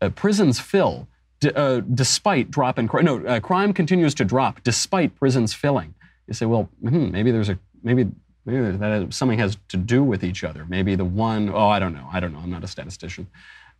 [0.00, 1.06] uh, Prisons fill
[1.38, 3.04] d- uh, despite drop in crime.
[3.04, 5.94] No, uh, crime continues to drop despite prisons filling.
[6.26, 8.10] You say, well, hmm, maybe there's a maybe
[8.44, 10.64] maybe that something has to do with each other.
[10.68, 12.08] Maybe the one, oh, I don't know.
[12.12, 12.40] I don't know.
[12.40, 13.26] I'm not a statistician.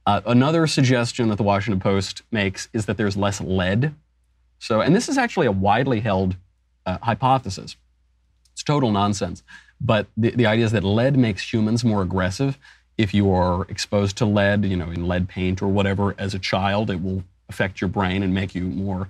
[0.06, 3.94] Uh, another suggestion that the Washington Post makes is that there's less lead.
[4.58, 6.36] So, and this is actually a widely held
[6.86, 7.76] uh, hypothesis.
[8.52, 9.42] It's total nonsense.
[9.80, 12.58] But the, the idea is that lead makes humans more aggressive.
[12.98, 16.38] If you are exposed to lead, you know, in lead paint or whatever as a
[16.38, 19.08] child, it will affect your brain and make you more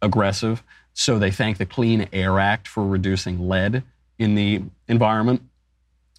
[0.00, 0.62] aggressive.
[0.94, 3.82] So they thank the Clean Air Act for reducing lead
[4.18, 5.42] in the environment.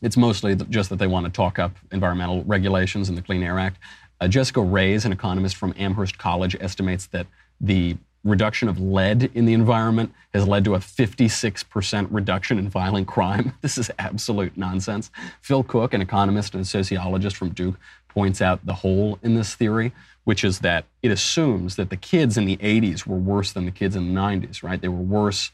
[0.01, 3.57] It's mostly just that they want to talk up environmental regulations and the Clean Air
[3.57, 3.77] Act.
[4.19, 7.27] Uh, Jessica Reyes, an economist from Amherst College, estimates that
[7.59, 13.07] the reduction of lead in the environment has led to a 56% reduction in violent
[13.07, 13.53] crime.
[13.61, 15.11] This is absolute nonsense.
[15.41, 19.93] Phil Cook, an economist and sociologist from Duke, points out the hole in this theory,
[20.23, 23.71] which is that it assumes that the kids in the 80s were worse than the
[23.71, 24.81] kids in the 90s, right?
[24.81, 25.51] They were worse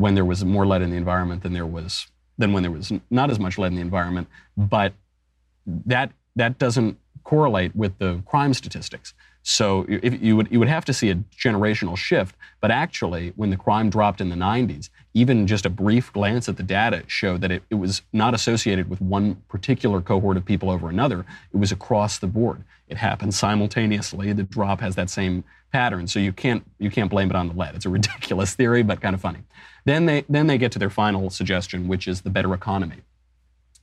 [0.00, 2.06] when there was more lead in the environment than there was
[2.38, 4.26] than when there was not as much lead in the environment.
[4.56, 4.94] But
[5.66, 9.12] that that doesn't correlate with the crime statistics.
[9.42, 12.34] So you would you would have to see a generational shift.
[12.60, 16.56] But actually, when the crime dropped in the 90s, even just a brief glance at
[16.56, 20.70] the data showed that it, it was not associated with one particular cohort of people
[20.70, 21.24] over another.
[21.52, 22.62] It was across the board.
[22.88, 24.32] It happened simultaneously.
[24.32, 26.06] The drop has that same pattern.
[26.06, 27.74] So you can't you can't blame it on the lead.
[27.74, 29.40] It's a ridiculous theory, but kind of funny.
[29.84, 32.96] Then they then they get to their final suggestion, which is the better economy.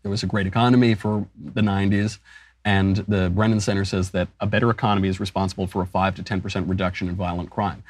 [0.03, 2.19] There was a great economy for the 90s,
[2.63, 6.23] and the Brennan Center says that a better economy is responsible for a 5 to
[6.23, 7.83] 10% reduction in violent crime.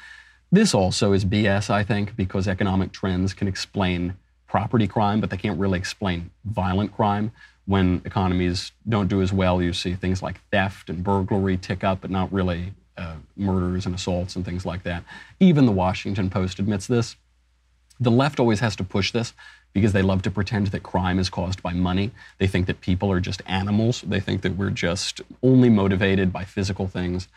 [0.50, 5.36] This also is BS, I think, because economic trends can explain property crime, but they
[5.36, 7.32] can't really explain violent crime.
[7.66, 12.00] When economies don't do as well, you see things like theft and burglary tick up,
[12.00, 15.04] but not really uh, murders and assaults and things like that.
[15.38, 17.16] Even the Washington Post admits this.
[18.00, 19.34] The left always has to push this
[19.74, 22.10] because they love to pretend that crime is caused by money.
[22.38, 24.00] They think that people are just animals.
[24.00, 27.28] They think that we're just only motivated by physical things.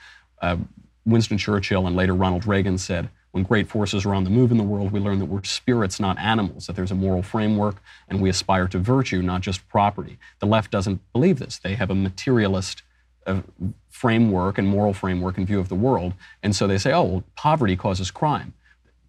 [0.42, 0.58] Uh,
[1.06, 4.58] Winston Churchill and later Ronald Reagan said, when great forces are on the move in
[4.58, 8.22] the world, we learn that we're spirits, not animals, that there's a moral framework, and
[8.22, 10.18] we aspire to virtue, not just property.
[10.40, 11.58] The left doesn't believe this.
[11.58, 12.84] They have a materialist
[13.26, 13.42] uh,
[13.90, 16.14] framework and moral framework and view of the world.
[16.44, 18.54] And so they say, oh, well, poverty causes crime.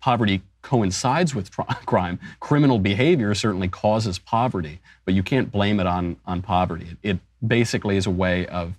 [0.01, 1.51] Poverty coincides with
[1.87, 2.21] crime.
[2.39, 6.97] Criminal behavior certainly causes poverty, but you can't blame it on, on poverty.
[7.03, 8.79] It, it basically is a way of,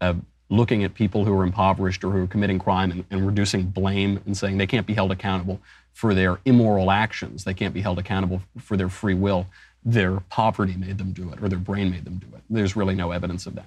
[0.00, 3.64] of looking at people who are impoverished or who are committing crime and, and reducing
[3.64, 5.60] blame and saying they can't be held accountable
[5.92, 7.44] for their immoral actions.
[7.44, 9.46] They can't be held accountable for their free will.
[9.84, 12.42] Their poverty made them do it, or their brain made them do it.
[12.48, 13.66] There's really no evidence of that.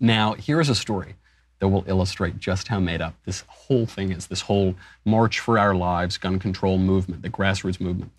[0.00, 1.14] Now, here's a story
[1.60, 5.58] that will illustrate just how made up this whole thing is this whole March for
[5.58, 8.12] Our Lives gun control movement, the grassroots movement.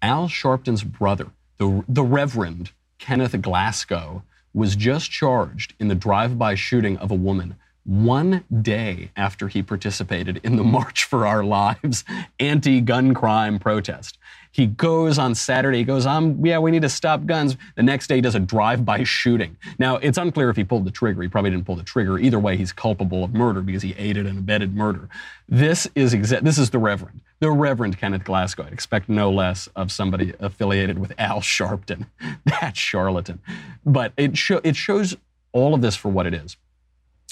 [0.00, 1.26] Al Sharpton's brother,
[1.58, 7.14] the, the Reverend Kenneth Glasgow, was just charged in the drive by shooting of a
[7.14, 12.04] woman one day after he participated in the March for Our Lives
[12.38, 14.18] anti gun crime protest.
[14.52, 17.56] He goes on Saturday, he goes, um, yeah, we need to stop guns.
[17.76, 19.56] The next day, he does a drive by shooting.
[19.78, 21.22] Now, it's unclear if he pulled the trigger.
[21.22, 22.18] He probably didn't pull the trigger.
[22.18, 25.08] Either way, he's culpable of murder because he aided and abetted murder.
[25.48, 28.64] This is, exa- this is the Reverend, the Reverend Kenneth Glasgow.
[28.64, 32.06] I'd expect no less of somebody affiliated with Al Sharpton.
[32.44, 33.40] that charlatan.
[33.86, 35.16] But it, sho- it shows
[35.52, 36.56] all of this for what it is.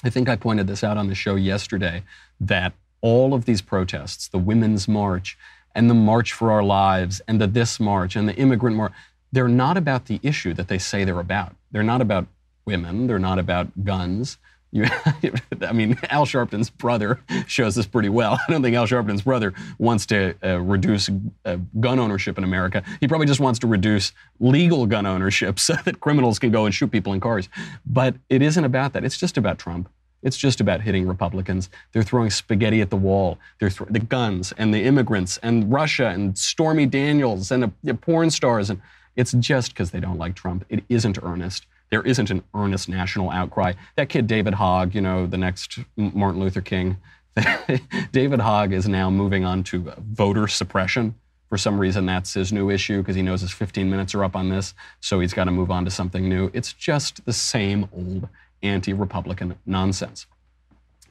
[0.05, 2.05] I think I pointed this out on the show yesterday
[2.41, 5.37] that all of these protests, the Women's March,
[5.79, 8.93] and the March for Our Lives and the This March and the Immigrant March,
[9.31, 11.55] they're not about the issue that they say they're about.
[11.71, 12.27] They're not about
[12.65, 13.07] women.
[13.07, 14.39] They're not about guns.
[14.73, 14.87] You,
[15.63, 18.41] I mean, Al Sharpton's brother shows this pretty well.
[18.49, 21.09] I don't think Al Sharpton's brother wants to uh, reduce
[21.45, 22.83] uh, gun ownership in America.
[22.99, 26.75] He probably just wants to reduce legal gun ownership so that criminals can go and
[26.75, 27.49] shoot people in cars.
[27.87, 29.05] But it isn't about that.
[29.05, 29.89] It's just about Trump.
[30.23, 31.71] It's just about hitting Republicans.
[31.93, 33.39] They're throwing spaghetti at the wall.
[33.61, 38.31] They're th- the guns and the immigrants and Russia and Stormy Daniels and the, porn
[38.31, 38.71] stars.
[38.71, 38.81] And
[39.17, 40.65] it's just because they don't like Trump.
[40.69, 41.67] It isn't earnest.
[41.91, 43.75] There isn't an earnest national outcry.
[43.97, 46.99] That kid David Hogg, you know, the next Martin Luther King.
[48.13, 51.15] David Hogg is now moving on to voter suppression.
[51.49, 54.37] For some reason, that's his new issue because he knows his 15 minutes are up
[54.37, 54.75] on this.
[55.01, 56.51] So he's got to move on to something new.
[56.53, 58.29] It's just the same old
[58.63, 60.27] anti Republican nonsense.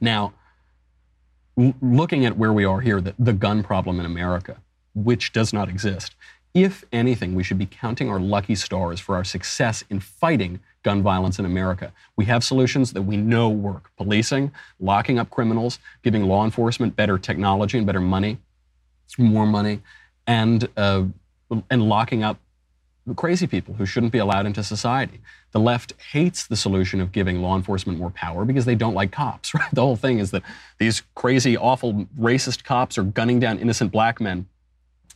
[0.00, 0.32] Now,
[1.58, 4.58] l- looking at where we are here, the, the gun problem in America,
[4.94, 6.14] which does not exist,
[6.54, 11.02] if anything, we should be counting our lucky stars for our success in fighting gun
[11.02, 11.92] violence in America.
[12.16, 17.18] We have solutions that we know work policing, locking up criminals, giving law enforcement better
[17.18, 18.38] technology and better money,
[19.18, 19.82] more money,
[20.26, 21.04] and, uh,
[21.70, 22.38] and locking up
[23.14, 25.20] crazy people who shouldn't be allowed into society.
[25.52, 29.12] The left hates the solution of giving law enforcement more power because they don't like
[29.12, 29.70] cops, right?
[29.72, 30.42] The whole thing is that
[30.78, 34.46] these crazy, awful, racist cops are gunning down innocent black men,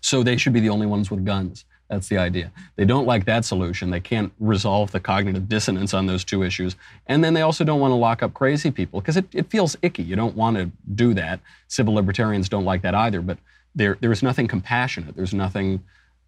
[0.00, 1.64] so they should be the only ones with guns.
[1.92, 2.50] That's the idea.
[2.76, 3.90] They don't like that solution.
[3.90, 6.74] They can't resolve the cognitive dissonance on those two issues.
[7.06, 9.76] And then they also don't want to lock up crazy people because it, it feels
[9.82, 10.02] icky.
[10.02, 11.40] You don't want to do that.
[11.68, 13.36] Civil libertarians don't like that either, but
[13.74, 15.14] there, there's nothing compassionate.
[15.16, 15.82] There's nothing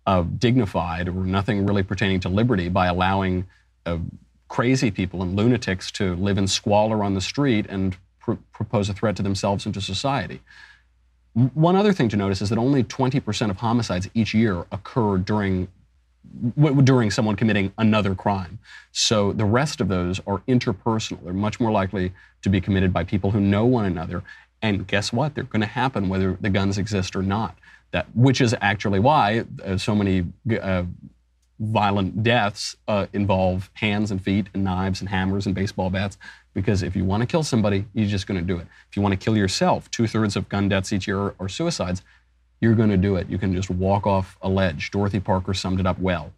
[0.06, 3.46] uh, dignified or nothing really pertaining to liberty by allowing
[3.86, 3.98] uh,
[4.48, 8.94] crazy people and lunatics to live in squalor on the street and pr- propose a
[8.94, 10.40] threat to themselves and to society.
[11.32, 15.68] One other thing to notice is that only 20% of homicides each year occur during
[16.82, 18.58] during someone committing another crime.
[18.92, 21.22] So the rest of those are interpersonal.
[21.22, 22.12] They're much more likely
[22.42, 24.22] to be committed by people who know one another.
[24.62, 25.34] And guess what?
[25.34, 27.58] They're going to happen whether the guns exist or not.
[27.94, 30.24] That, which is actually why uh, so many
[30.60, 30.82] uh,
[31.60, 36.18] violent deaths uh, involve hands and feet and knives and hammers and baseball bats.
[36.54, 38.66] Because if you want to kill somebody, you're just going to do it.
[38.90, 41.48] If you want to kill yourself, two thirds of gun deaths each year are, are
[41.48, 42.02] suicides.
[42.60, 43.30] You're going to do it.
[43.30, 44.90] You can just walk off a ledge.
[44.90, 46.32] Dorothy Parker summed it up well,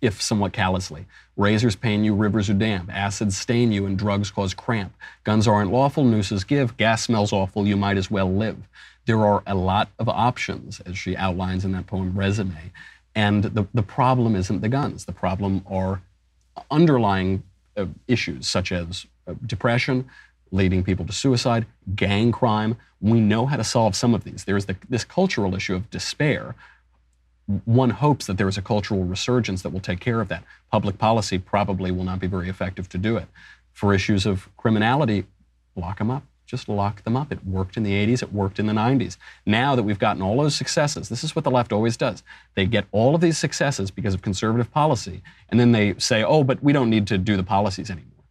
[0.00, 1.04] if somewhat callously.
[1.36, 2.88] Razors pain you, rivers are damp.
[2.90, 4.94] Acids stain you, and drugs cause cramp.
[5.24, 6.78] Guns aren't lawful, nooses give.
[6.78, 8.56] Gas smells awful, you might as well live
[9.06, 12.72] there are a lot of options, as she outlines in that poem, Resume.
[13.14, 15.04] And the, the problem isn't the guns.
[15.04, 16.02] The problem are
[16.70, 17.42] underlying
[17.76, 20.08] uh, issues such as uh, depression,
[20.52, 22.76] leading people to suicide, gang crime.
[23.00, 24.44] We know how to solve some of these.
[24.44, 26.54] There's the, this cultural issue of despair.
[27.64, 30.44] One hopes that there is a cultural resurgence that will take care of that.
[30.70, 33.26] Public policy probably will not be very effective to do it.
[33.72, 35.24] For issues of criminality,
[35.74, 37.30] lock them up just lock them up.
[37.30, 39.16] It worked in the 80s, it worked in the 90s.
[39.46, 42.24] Now that we've gotten all those successes, this is what the left always does.
[42.56, 46.42] They get all of these successes because of conservative policy, and then they say, oh,
[46.42, 48.24] but we don't need to do the policies anymore.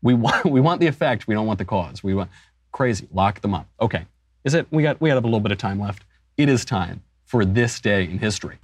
[0.00, 2.02] We want, we want the effect, we don't want the cause.
[2.02, 2.30] We want
[2.72, 3.68] crazy, lock them up.
[3.80, 4.06] Okay.
[4.44, 6.04] Is it we got we have a little bit of time left.
[6.36, 8.58] It is time for this day in history.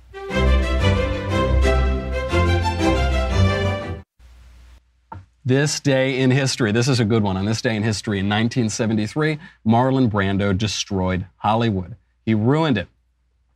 [5.46, 7.36] This day in history, this is a good one.
[7.36, 11.96] On this day in history, in 1973, Marlon Brando destroyed Hollywood.
[12.24, 12.88] He ruined it.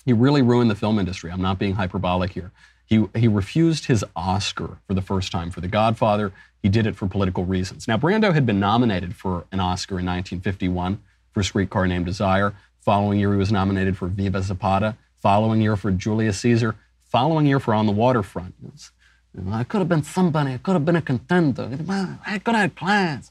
[0.05, 1.31] He really ruined the film industry.
[1.31, 2.51] I'm not being hyperbolic here.
[2.85, 6.33] He, he refused his Oscar for the first time for The Godfather.
[6.63, 7.89] He did it for political reasons.
[7.89, 11.01] Now, Brando had been nominated for an Oscar in 1951
[11.33, 12.55] for Streetcar Named Desire.
[12.81, 14.99] Following year, he was nominated for Viva Zapata.
[15.23, 16.75] Following year for Julius Caesar.
[17.01, 18.55] Following year for On the Waterfront.
[19.51, 20.55] I could have been somebody.
[20.55, 21.69] I could have been a contender.
[22.27, 23.31] I could have had plans.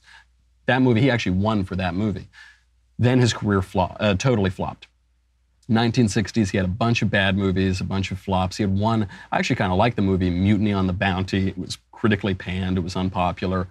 [0.66, 2.28] That movie, he actually won for that movie.
[3.00, 4.88] Then his career uh, totally flopped.
[5.70, 8.58] 1960s, he had a bunch of bad movies, a bunch of flops.
[8.58, 11.50] He had one, I actually kind of like the movie Mutiny on the Bounty.
[11.50, 13.68] It was critically panned, it was unpopular.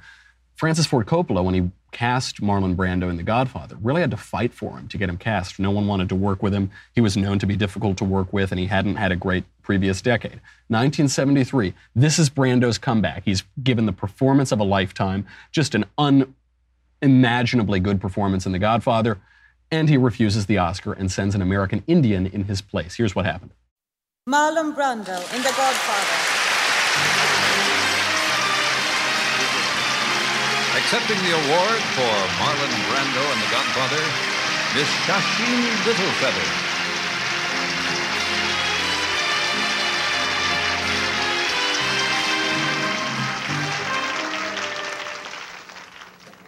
[0.57, 4.53] Francis Ford Coppola, when he cast Marlon Brando in The Godfather, really had to fight
[4.53, 5.59] for him to get him cast.
[5.59, 6.71] No one wanted to work with him.
[6.95, 9.45] He was known to be difficult to work with, and he hadn't had a great
[9.63, 10.43] previous decade.
[10.69, 13.23] 1973, this is Brando's comeback.
[13.25, 15.87] He's given the performance of a lifetime, just an
[17.01, 19.17] unimaginably good performance in The Godfather,
[19.71, 22.97] and he refuses the Oscar and sends an American Indian in his place.
[22.97, 23.53] Here's what happened
[24.29, 26.37] Marlon Brando in The Godfather.
[30.87, 34.03] Accepting the award for Marlon Brando and The Godfather,
[34.73, 36.47] Miss Sacheen Littlefeather.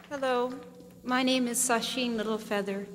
[0.09, 0.53] Hello,
[1.03, 2.87] my name is Sacheen Littlefeather.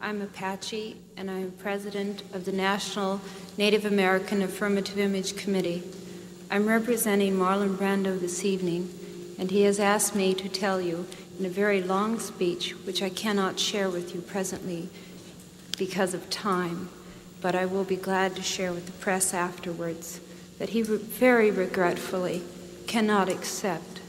[0.00, 3.20] I'm Apache, and I'm president of the National
[3.56, 5.84] Native American Affirmative Image Committee.
[6.50, 8.97] I'm representing Marlon Brando this evening
[9.38, 11.06] and he has asked me to tell you
[11.38, 14.88] in a very long speech, which I cannot share with you presently
[15.78, 16.88] because of time,
[17.40, 20.20] but I will be glad to share with the press afterwards,
[20.58, 22.42] that he very regretfully
[22.88, 24.00] cannot accept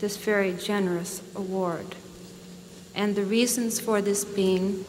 [0.00, 1.94] this very generous award.
[2.94, 4.84] And the reasons for this being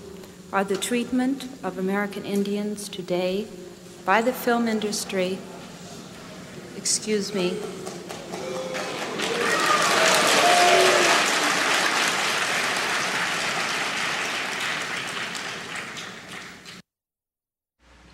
[0.52, 3.48] are the treatment of American Indians today
[4.06, 5.38] by the film industry,
[6.76, 7.58] excuse me,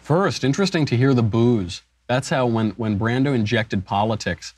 [0.09, 1.83] First, interesting to hear the boos.
[2.07, 4.55] That's how when, when Brando injected politics,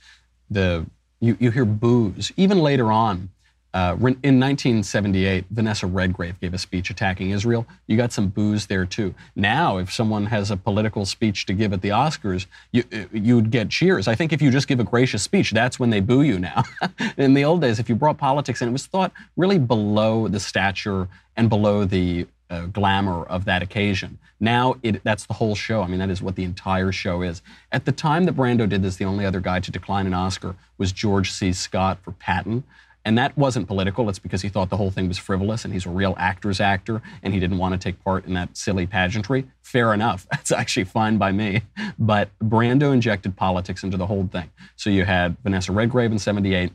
[0.49, 0.85] the
[1.19, 2.31] you, you hear boos.
[2.37, 3.31] Even later on,
[3.73, 7.67] uh, in 1978, Vanessa Redgrave gave a speech attacking Israel.
[7.85, 9.13] You got some boos there too.
[9.35, 13.67] Now, if someone has a political speech to give at the Oscars, you, you'd get
[13.67, 14.07] cheers.
[14.07, 16.63] I think if you just give a gracious speech, that's when they boo you now.
[17.17, 20.39] in the old days, if you brought politics in, it was thought really below the
[20.39, 24.19] stature and below the uh, glamour of that occasion.
[24.39, 25.81] Now it, that's the whole show.
[25.81, 27.41] I mean, that is what the entire show is.
[27.71, 30.55] At the time that Brando did this, the only other guy to decline an Oscar
[30.77, 31.53] was George C.
[31.53, 32.63] Scott for Patton.
[33.03, 34.09] And that wasn't political.
[34.09, 37.01] It's because he thought the whole thing was frivolous and he's a real actor's actor
[37.23, 39.45] and he didn't want to take part in that silly pageantry.
[39.61, 40.27] Fair enough.
[40.31, 41.61] That's actually fine by me.
[41.97, 44.51] But Brando injected politics into the whole thing.
[44.75, 46.71] So you had Vanessa Redgrave in 78.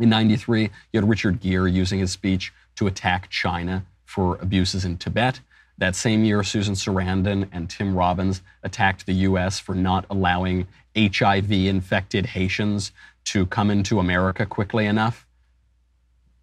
[0.00, 4.98] In 93, you had Richard Gere using his speech to attack China for abuses in
[4.98, 5.40] Tibet.
[5.78, 9.58] That same year, Susan Sarandon and Tim Robbins attacked the U.S.
[9.58, 12.92] for not allowing HIV infected Haitians
[13.24, 15.26] to come into America quickly enough.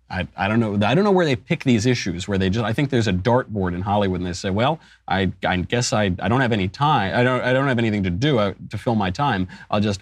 [0.09, 0.74] I, I, don't know.
[0.86, 2.28] I don't know where they pick these issues.
[2.28, 5.32] Where they just, I think there's a dartboard in Hollywood, and they say, "Well, I,
[5.45, 7.16] I guess I, I don't have any time.
[7.16, 9.47] I don't, I don't have anything to do uh, to fill my time.
[9.70, 10.01] I'll just,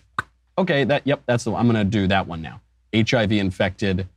[0.58, 1.54] okay, that, yep, that's the.
[1.54, 2.60] I'm going to do that one now.
[2.96, 4.08] HIV infected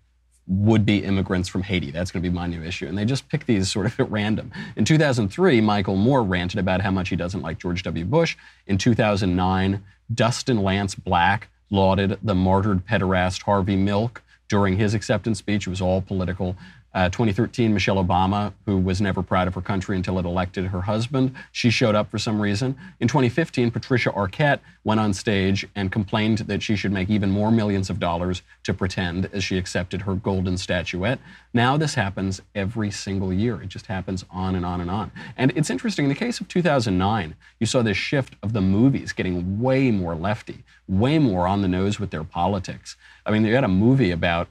[0.53, 1.91] would be immigrants from Haiti.
[1.91, 2.87] That's going to be my new issue.
[2.87, 4.53] And they just pick these sort of at random.
[4.77, 8.05] In 2003, Michael Moore ranted about how much he doesn't like George W.
[8.05, 8.37] Bush.
[8.67, 9.83] In 2009,
[10.15, 15.67] Dustin Lance Black lauded the martyred pederast Harvey Milk during his acceptance speech.
[15.67, 16.57] It was all political.
[16.95, 20.82] Uh, 2013, Michelle Obama, who was never proud of her country until it elected her
[20.82, 22.76] husband, she showed up for some reason.
[23.01, 27.51] In 2015, Patricia Arquette went on stage and complained that she should make even more
[27.51, 31.18] millions of dollars to pretend as she accepted her golden statuette.
[31.55, 33.62] Now this happens every single year.
[33.62, 35.12] It just happens on and on and on.
[35.36, 36.05] And it's interesting.
[36.05, 40.14] In the case of 2009, you saw this shift of the movies getting way more
[40.14, 42.97] lefty, way more on the nose with their politics.
[43.24, 44.49] I mean, you had a movie about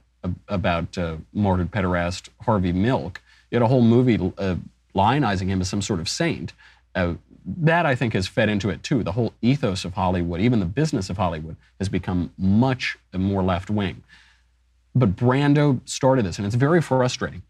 [0.48, 3.22] about uh, martyred pederast Harvey Milk.
[3.50, 4.56] You had a whole movie uh,
[4.96, 6.54] lionizing him as some sort of saint.
[6.96, 7.16] Uh,
[7.46, 9.04] that I think has fed into it too.
[9.04, 13.70] The whole ethos of Hollywood, even the business of Hollywood, has become much more left
[13.70, 14.04] wing.
[14.94, 17.42] But Brando started this, and it's very frustrating.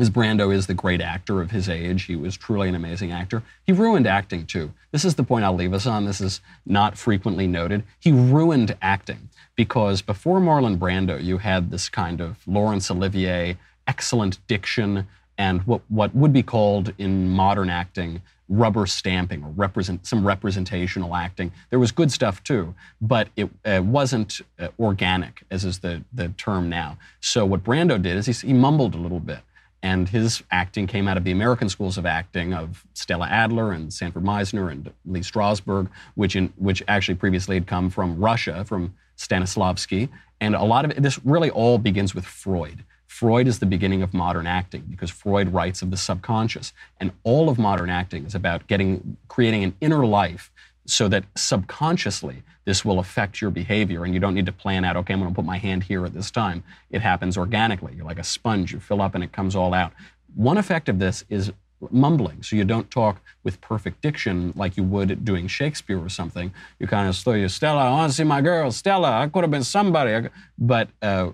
[0.00, 2.04] As Brando is the great actor of his age.
[2.04, 3.42] He was truly an amazing actor.
[3.64, 4.72] He ruined acting too.
[4.92, 6.06] This is the point I'll leave us on.
[6.06, 7.84] This is not frequently noted.
[7.98, 14.38] He ruined acting because before Marlon Brando, you had this kind of Laurence Olivier, excellent
[14.46, 20.26] diction, and what, what would be called in modern acting rubber stamping or represent some
[20.26, 21.52] representational acting.
[21.68, 26.28] There was good stuff too, but it uh, wasn't uh, organic, as is the the
[26.30, 26.98] term now.
[27.20, 29.40] So what Brando did is he, he mumbled a little bit,
[29.82, 33.92] and his acting came out of the American schools of acting of Stella Adler and
[33.92, 38.94] Sanford Meisner and Lee Strasberg, which in which actually previously had come from Russia, from
[39.16, 40.08] Stanislavski,
[40.40, 42.84] and a lot of it, this really all begins with Freud.
[43.06, 46.72] Freud is the beginning of modern acting because Freud writes of the subconscious.
[47.00, 50.50] And all of modern acting is about getting, creating an inner life
[50.86, 54.96] so that subconsciously this will affect your behavior and you don't need to plan out,
[54.96, 56.62] okay, I'm going to put my hand here at this time.
[56.90, 57.94] It happens organically.
[57.94, 59.92] You're like a sponge, you fill up and it comes all out.
[60.34, 61.52] One effect of this is
[61.90, 66.52] mumbling, so you don't talk with perfect diction like you would doing Shakespeare or something.
[66.78, 69.42] You kind of slow your Stella, I want to see my girl, Stella, I could
[69.42, 70.28] have been somebody.
[70.58, 71.30] But uh,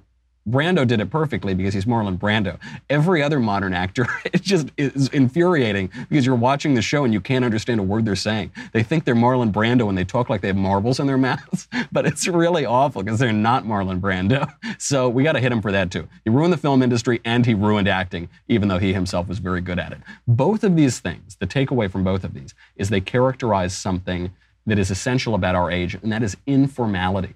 [0.49, 2.59] Brando did it perfectly because he's Marlon Brando.
[2.89, 7.21] Every other modern actor, it just is infuriating because you're watching the show and you
[7.21, 8.53] can't understand a word they're saying.
[8.73, 11.69] They think they're Marlon Brando and they talk like they have marbles in their mouths,
[11.91, 14.53] but it's really awful because they're not Marlon Brando.
[14.79, 16.07] So we got to hit him for that too.
[16.25, 19.61] He ruined the film industry and he ruined acting, even though he himself was very
[19.61, 19.99] good at it.
[20.29, 24.33] Both of these things, the takeaway from both of these, is they characterize something
[24.67, 27.35] that is essential about our age, and that is informality.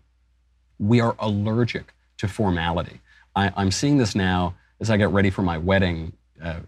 [0.78, 3.00] We are allergic to formality.
[3.34, 6.12] I, am seeing this now as I get ready for my wedding.
[6.42, 6.60] Uh,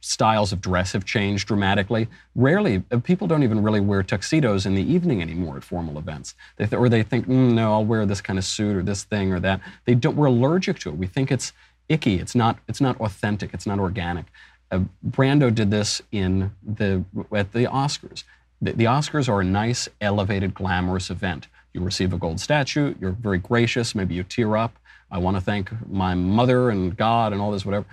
[0.00, 2.08] styles of dress have changed dramatically.
[2.34, 6.34] Rarely, uh, people don't even really wear tuxedos in the evening anymore at formal events.
[6.56, 9.04] They th- or they think, mm, no, I'll wear this kind of suit or this
[9.04, 9.60] thing or that.
[9.84, 10.16] They don't.
[10.16, 10.96] We're allergic to it.
[10.96, 11.52] We think it's
[11.88, 12.16] icky.
[12.18, 12.58] It's not.
[12.68, 13.54] It's not authentic.
[13.54, 14.26] It's not organic.
[14.70, 18.24] Uh, Brando did this in the at the Oscars.
[18.60, 21.46] The, the Oscars are a nice, elevated, glamorous event.
[21.74, 22.94] You receive a gold statue.
[23.00, 23.94] You're very gracious.
[23.94, 24.78] Maybe you tear up.
[25.10, 27.86] I want to thank my mother and God and all this, whatever.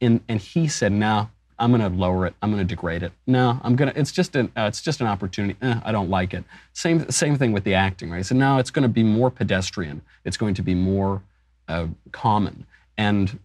[0.00, 2.34] And, and he said, no, I'm going to lower it.
[2.42, 3.12] I'm going to degrade it.
[3.26, 5.56] No, I'm going to, it's just an, uh, it's just an opportunity.
[5.62, 6.44] Eh, I don't like it.
[6.72, 8.18] Same, same thing with the acting, right?
[8.18, 10.02] He said, no, it's going to be more pedestrian.
[10.24, 11.22] It's going to be more
[11.68, 12.66] uh, common.
[12.98, 13.38] And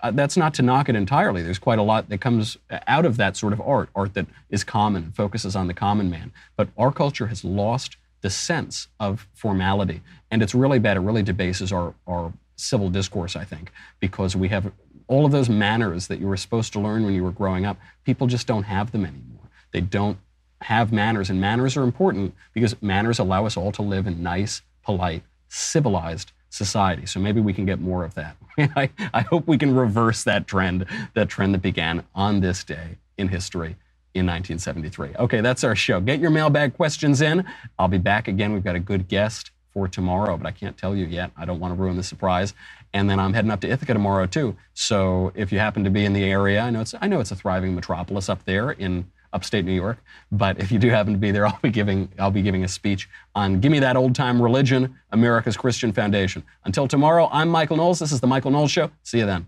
[0.00, 1.42] uh, that's not to knock it entirely.
[1.42, 4.64] There's quite a lot that comes out of that sort of art, art that is
[4.64, 6.32] common, focuses on the common man.
[6.56, 10.00] But our culture has lost the sense of formality.
[10.30, 10.96] And it's really bad.
[10.96, 13.70] It really debases our, our civil discourse, I think,
[14.00, 14.72] because we have
[15.08, 17.76] all of those manners that you were supposed to learn when you were growing up.
[18.04, 19.50] People just don't have them anymore.
[19.72, 20.18] They don't
[20.62, 24.62] have manners, and manners are important because manners allow us all to live in nice,
[24.84, 27.04] polite, civilized society.
[27.06, 28.36] So maybe we can get more of that.
[28.58, 32.98] I, I hope we can reverse that trend, that trend that began on this day
[33.18, 33.76] in history
[34.14, 35.16] in 1973.
[35.18, 36.00] Okay, that's our show.
[36.00, 37.44] Get your mailbag questions in.
[37.78, 38.52] I'll be back again.
[38.52, 41.30] We've got a good guest for tomorrow, but I can't tell you yet.
[41.36, 42.54] I don't want to ruin the surprise.
[42.92, 44.56] And then I'm heading up to Ithaca tomorrow too.
[44.74, 47.30] So if you happen to be in the area, I know it's I know it's
[47.30, 49.98] a thriving metropolis up there in upstate New York.
[50.30, 52.68] But if you do happen to be there, I'll be giving I'll be giving a
[52.68, 56.42] speech on "Give Me That Old Time Religion," America's Christian Foundation.
[56.64, 57.98] Until tomorrow, I'm Michael Knowles.
[57.98, 58.90] This is the Michael Knowles Show.
[59.02, 59.46] See you then.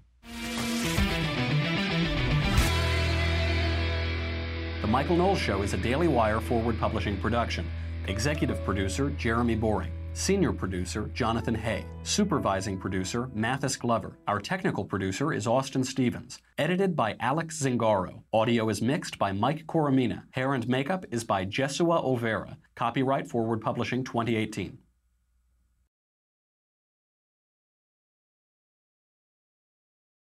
[4.94, 7.66] Michael Knowles Show is a Daily Wire forward publishing production.
[8.06, 9.90] Executive producer Jeremy Boring.
[10.12, 11.84] Senior producer, Jonathan Hay.
[12.04, 14.16] Supervising producer, Mathis Glover.
[14.28, 16.40] Our technical producer is Austin Stevens.
[16.58, 18.22] Edited by Alex Zingaro.
[18.32, 20.22] Audio is mixed by Mike Coromina.
[20.30, 22.56] Hair and makeup is by Jesua Overa.
[22.76, 24.78] Copyright Forward Publishing 2018.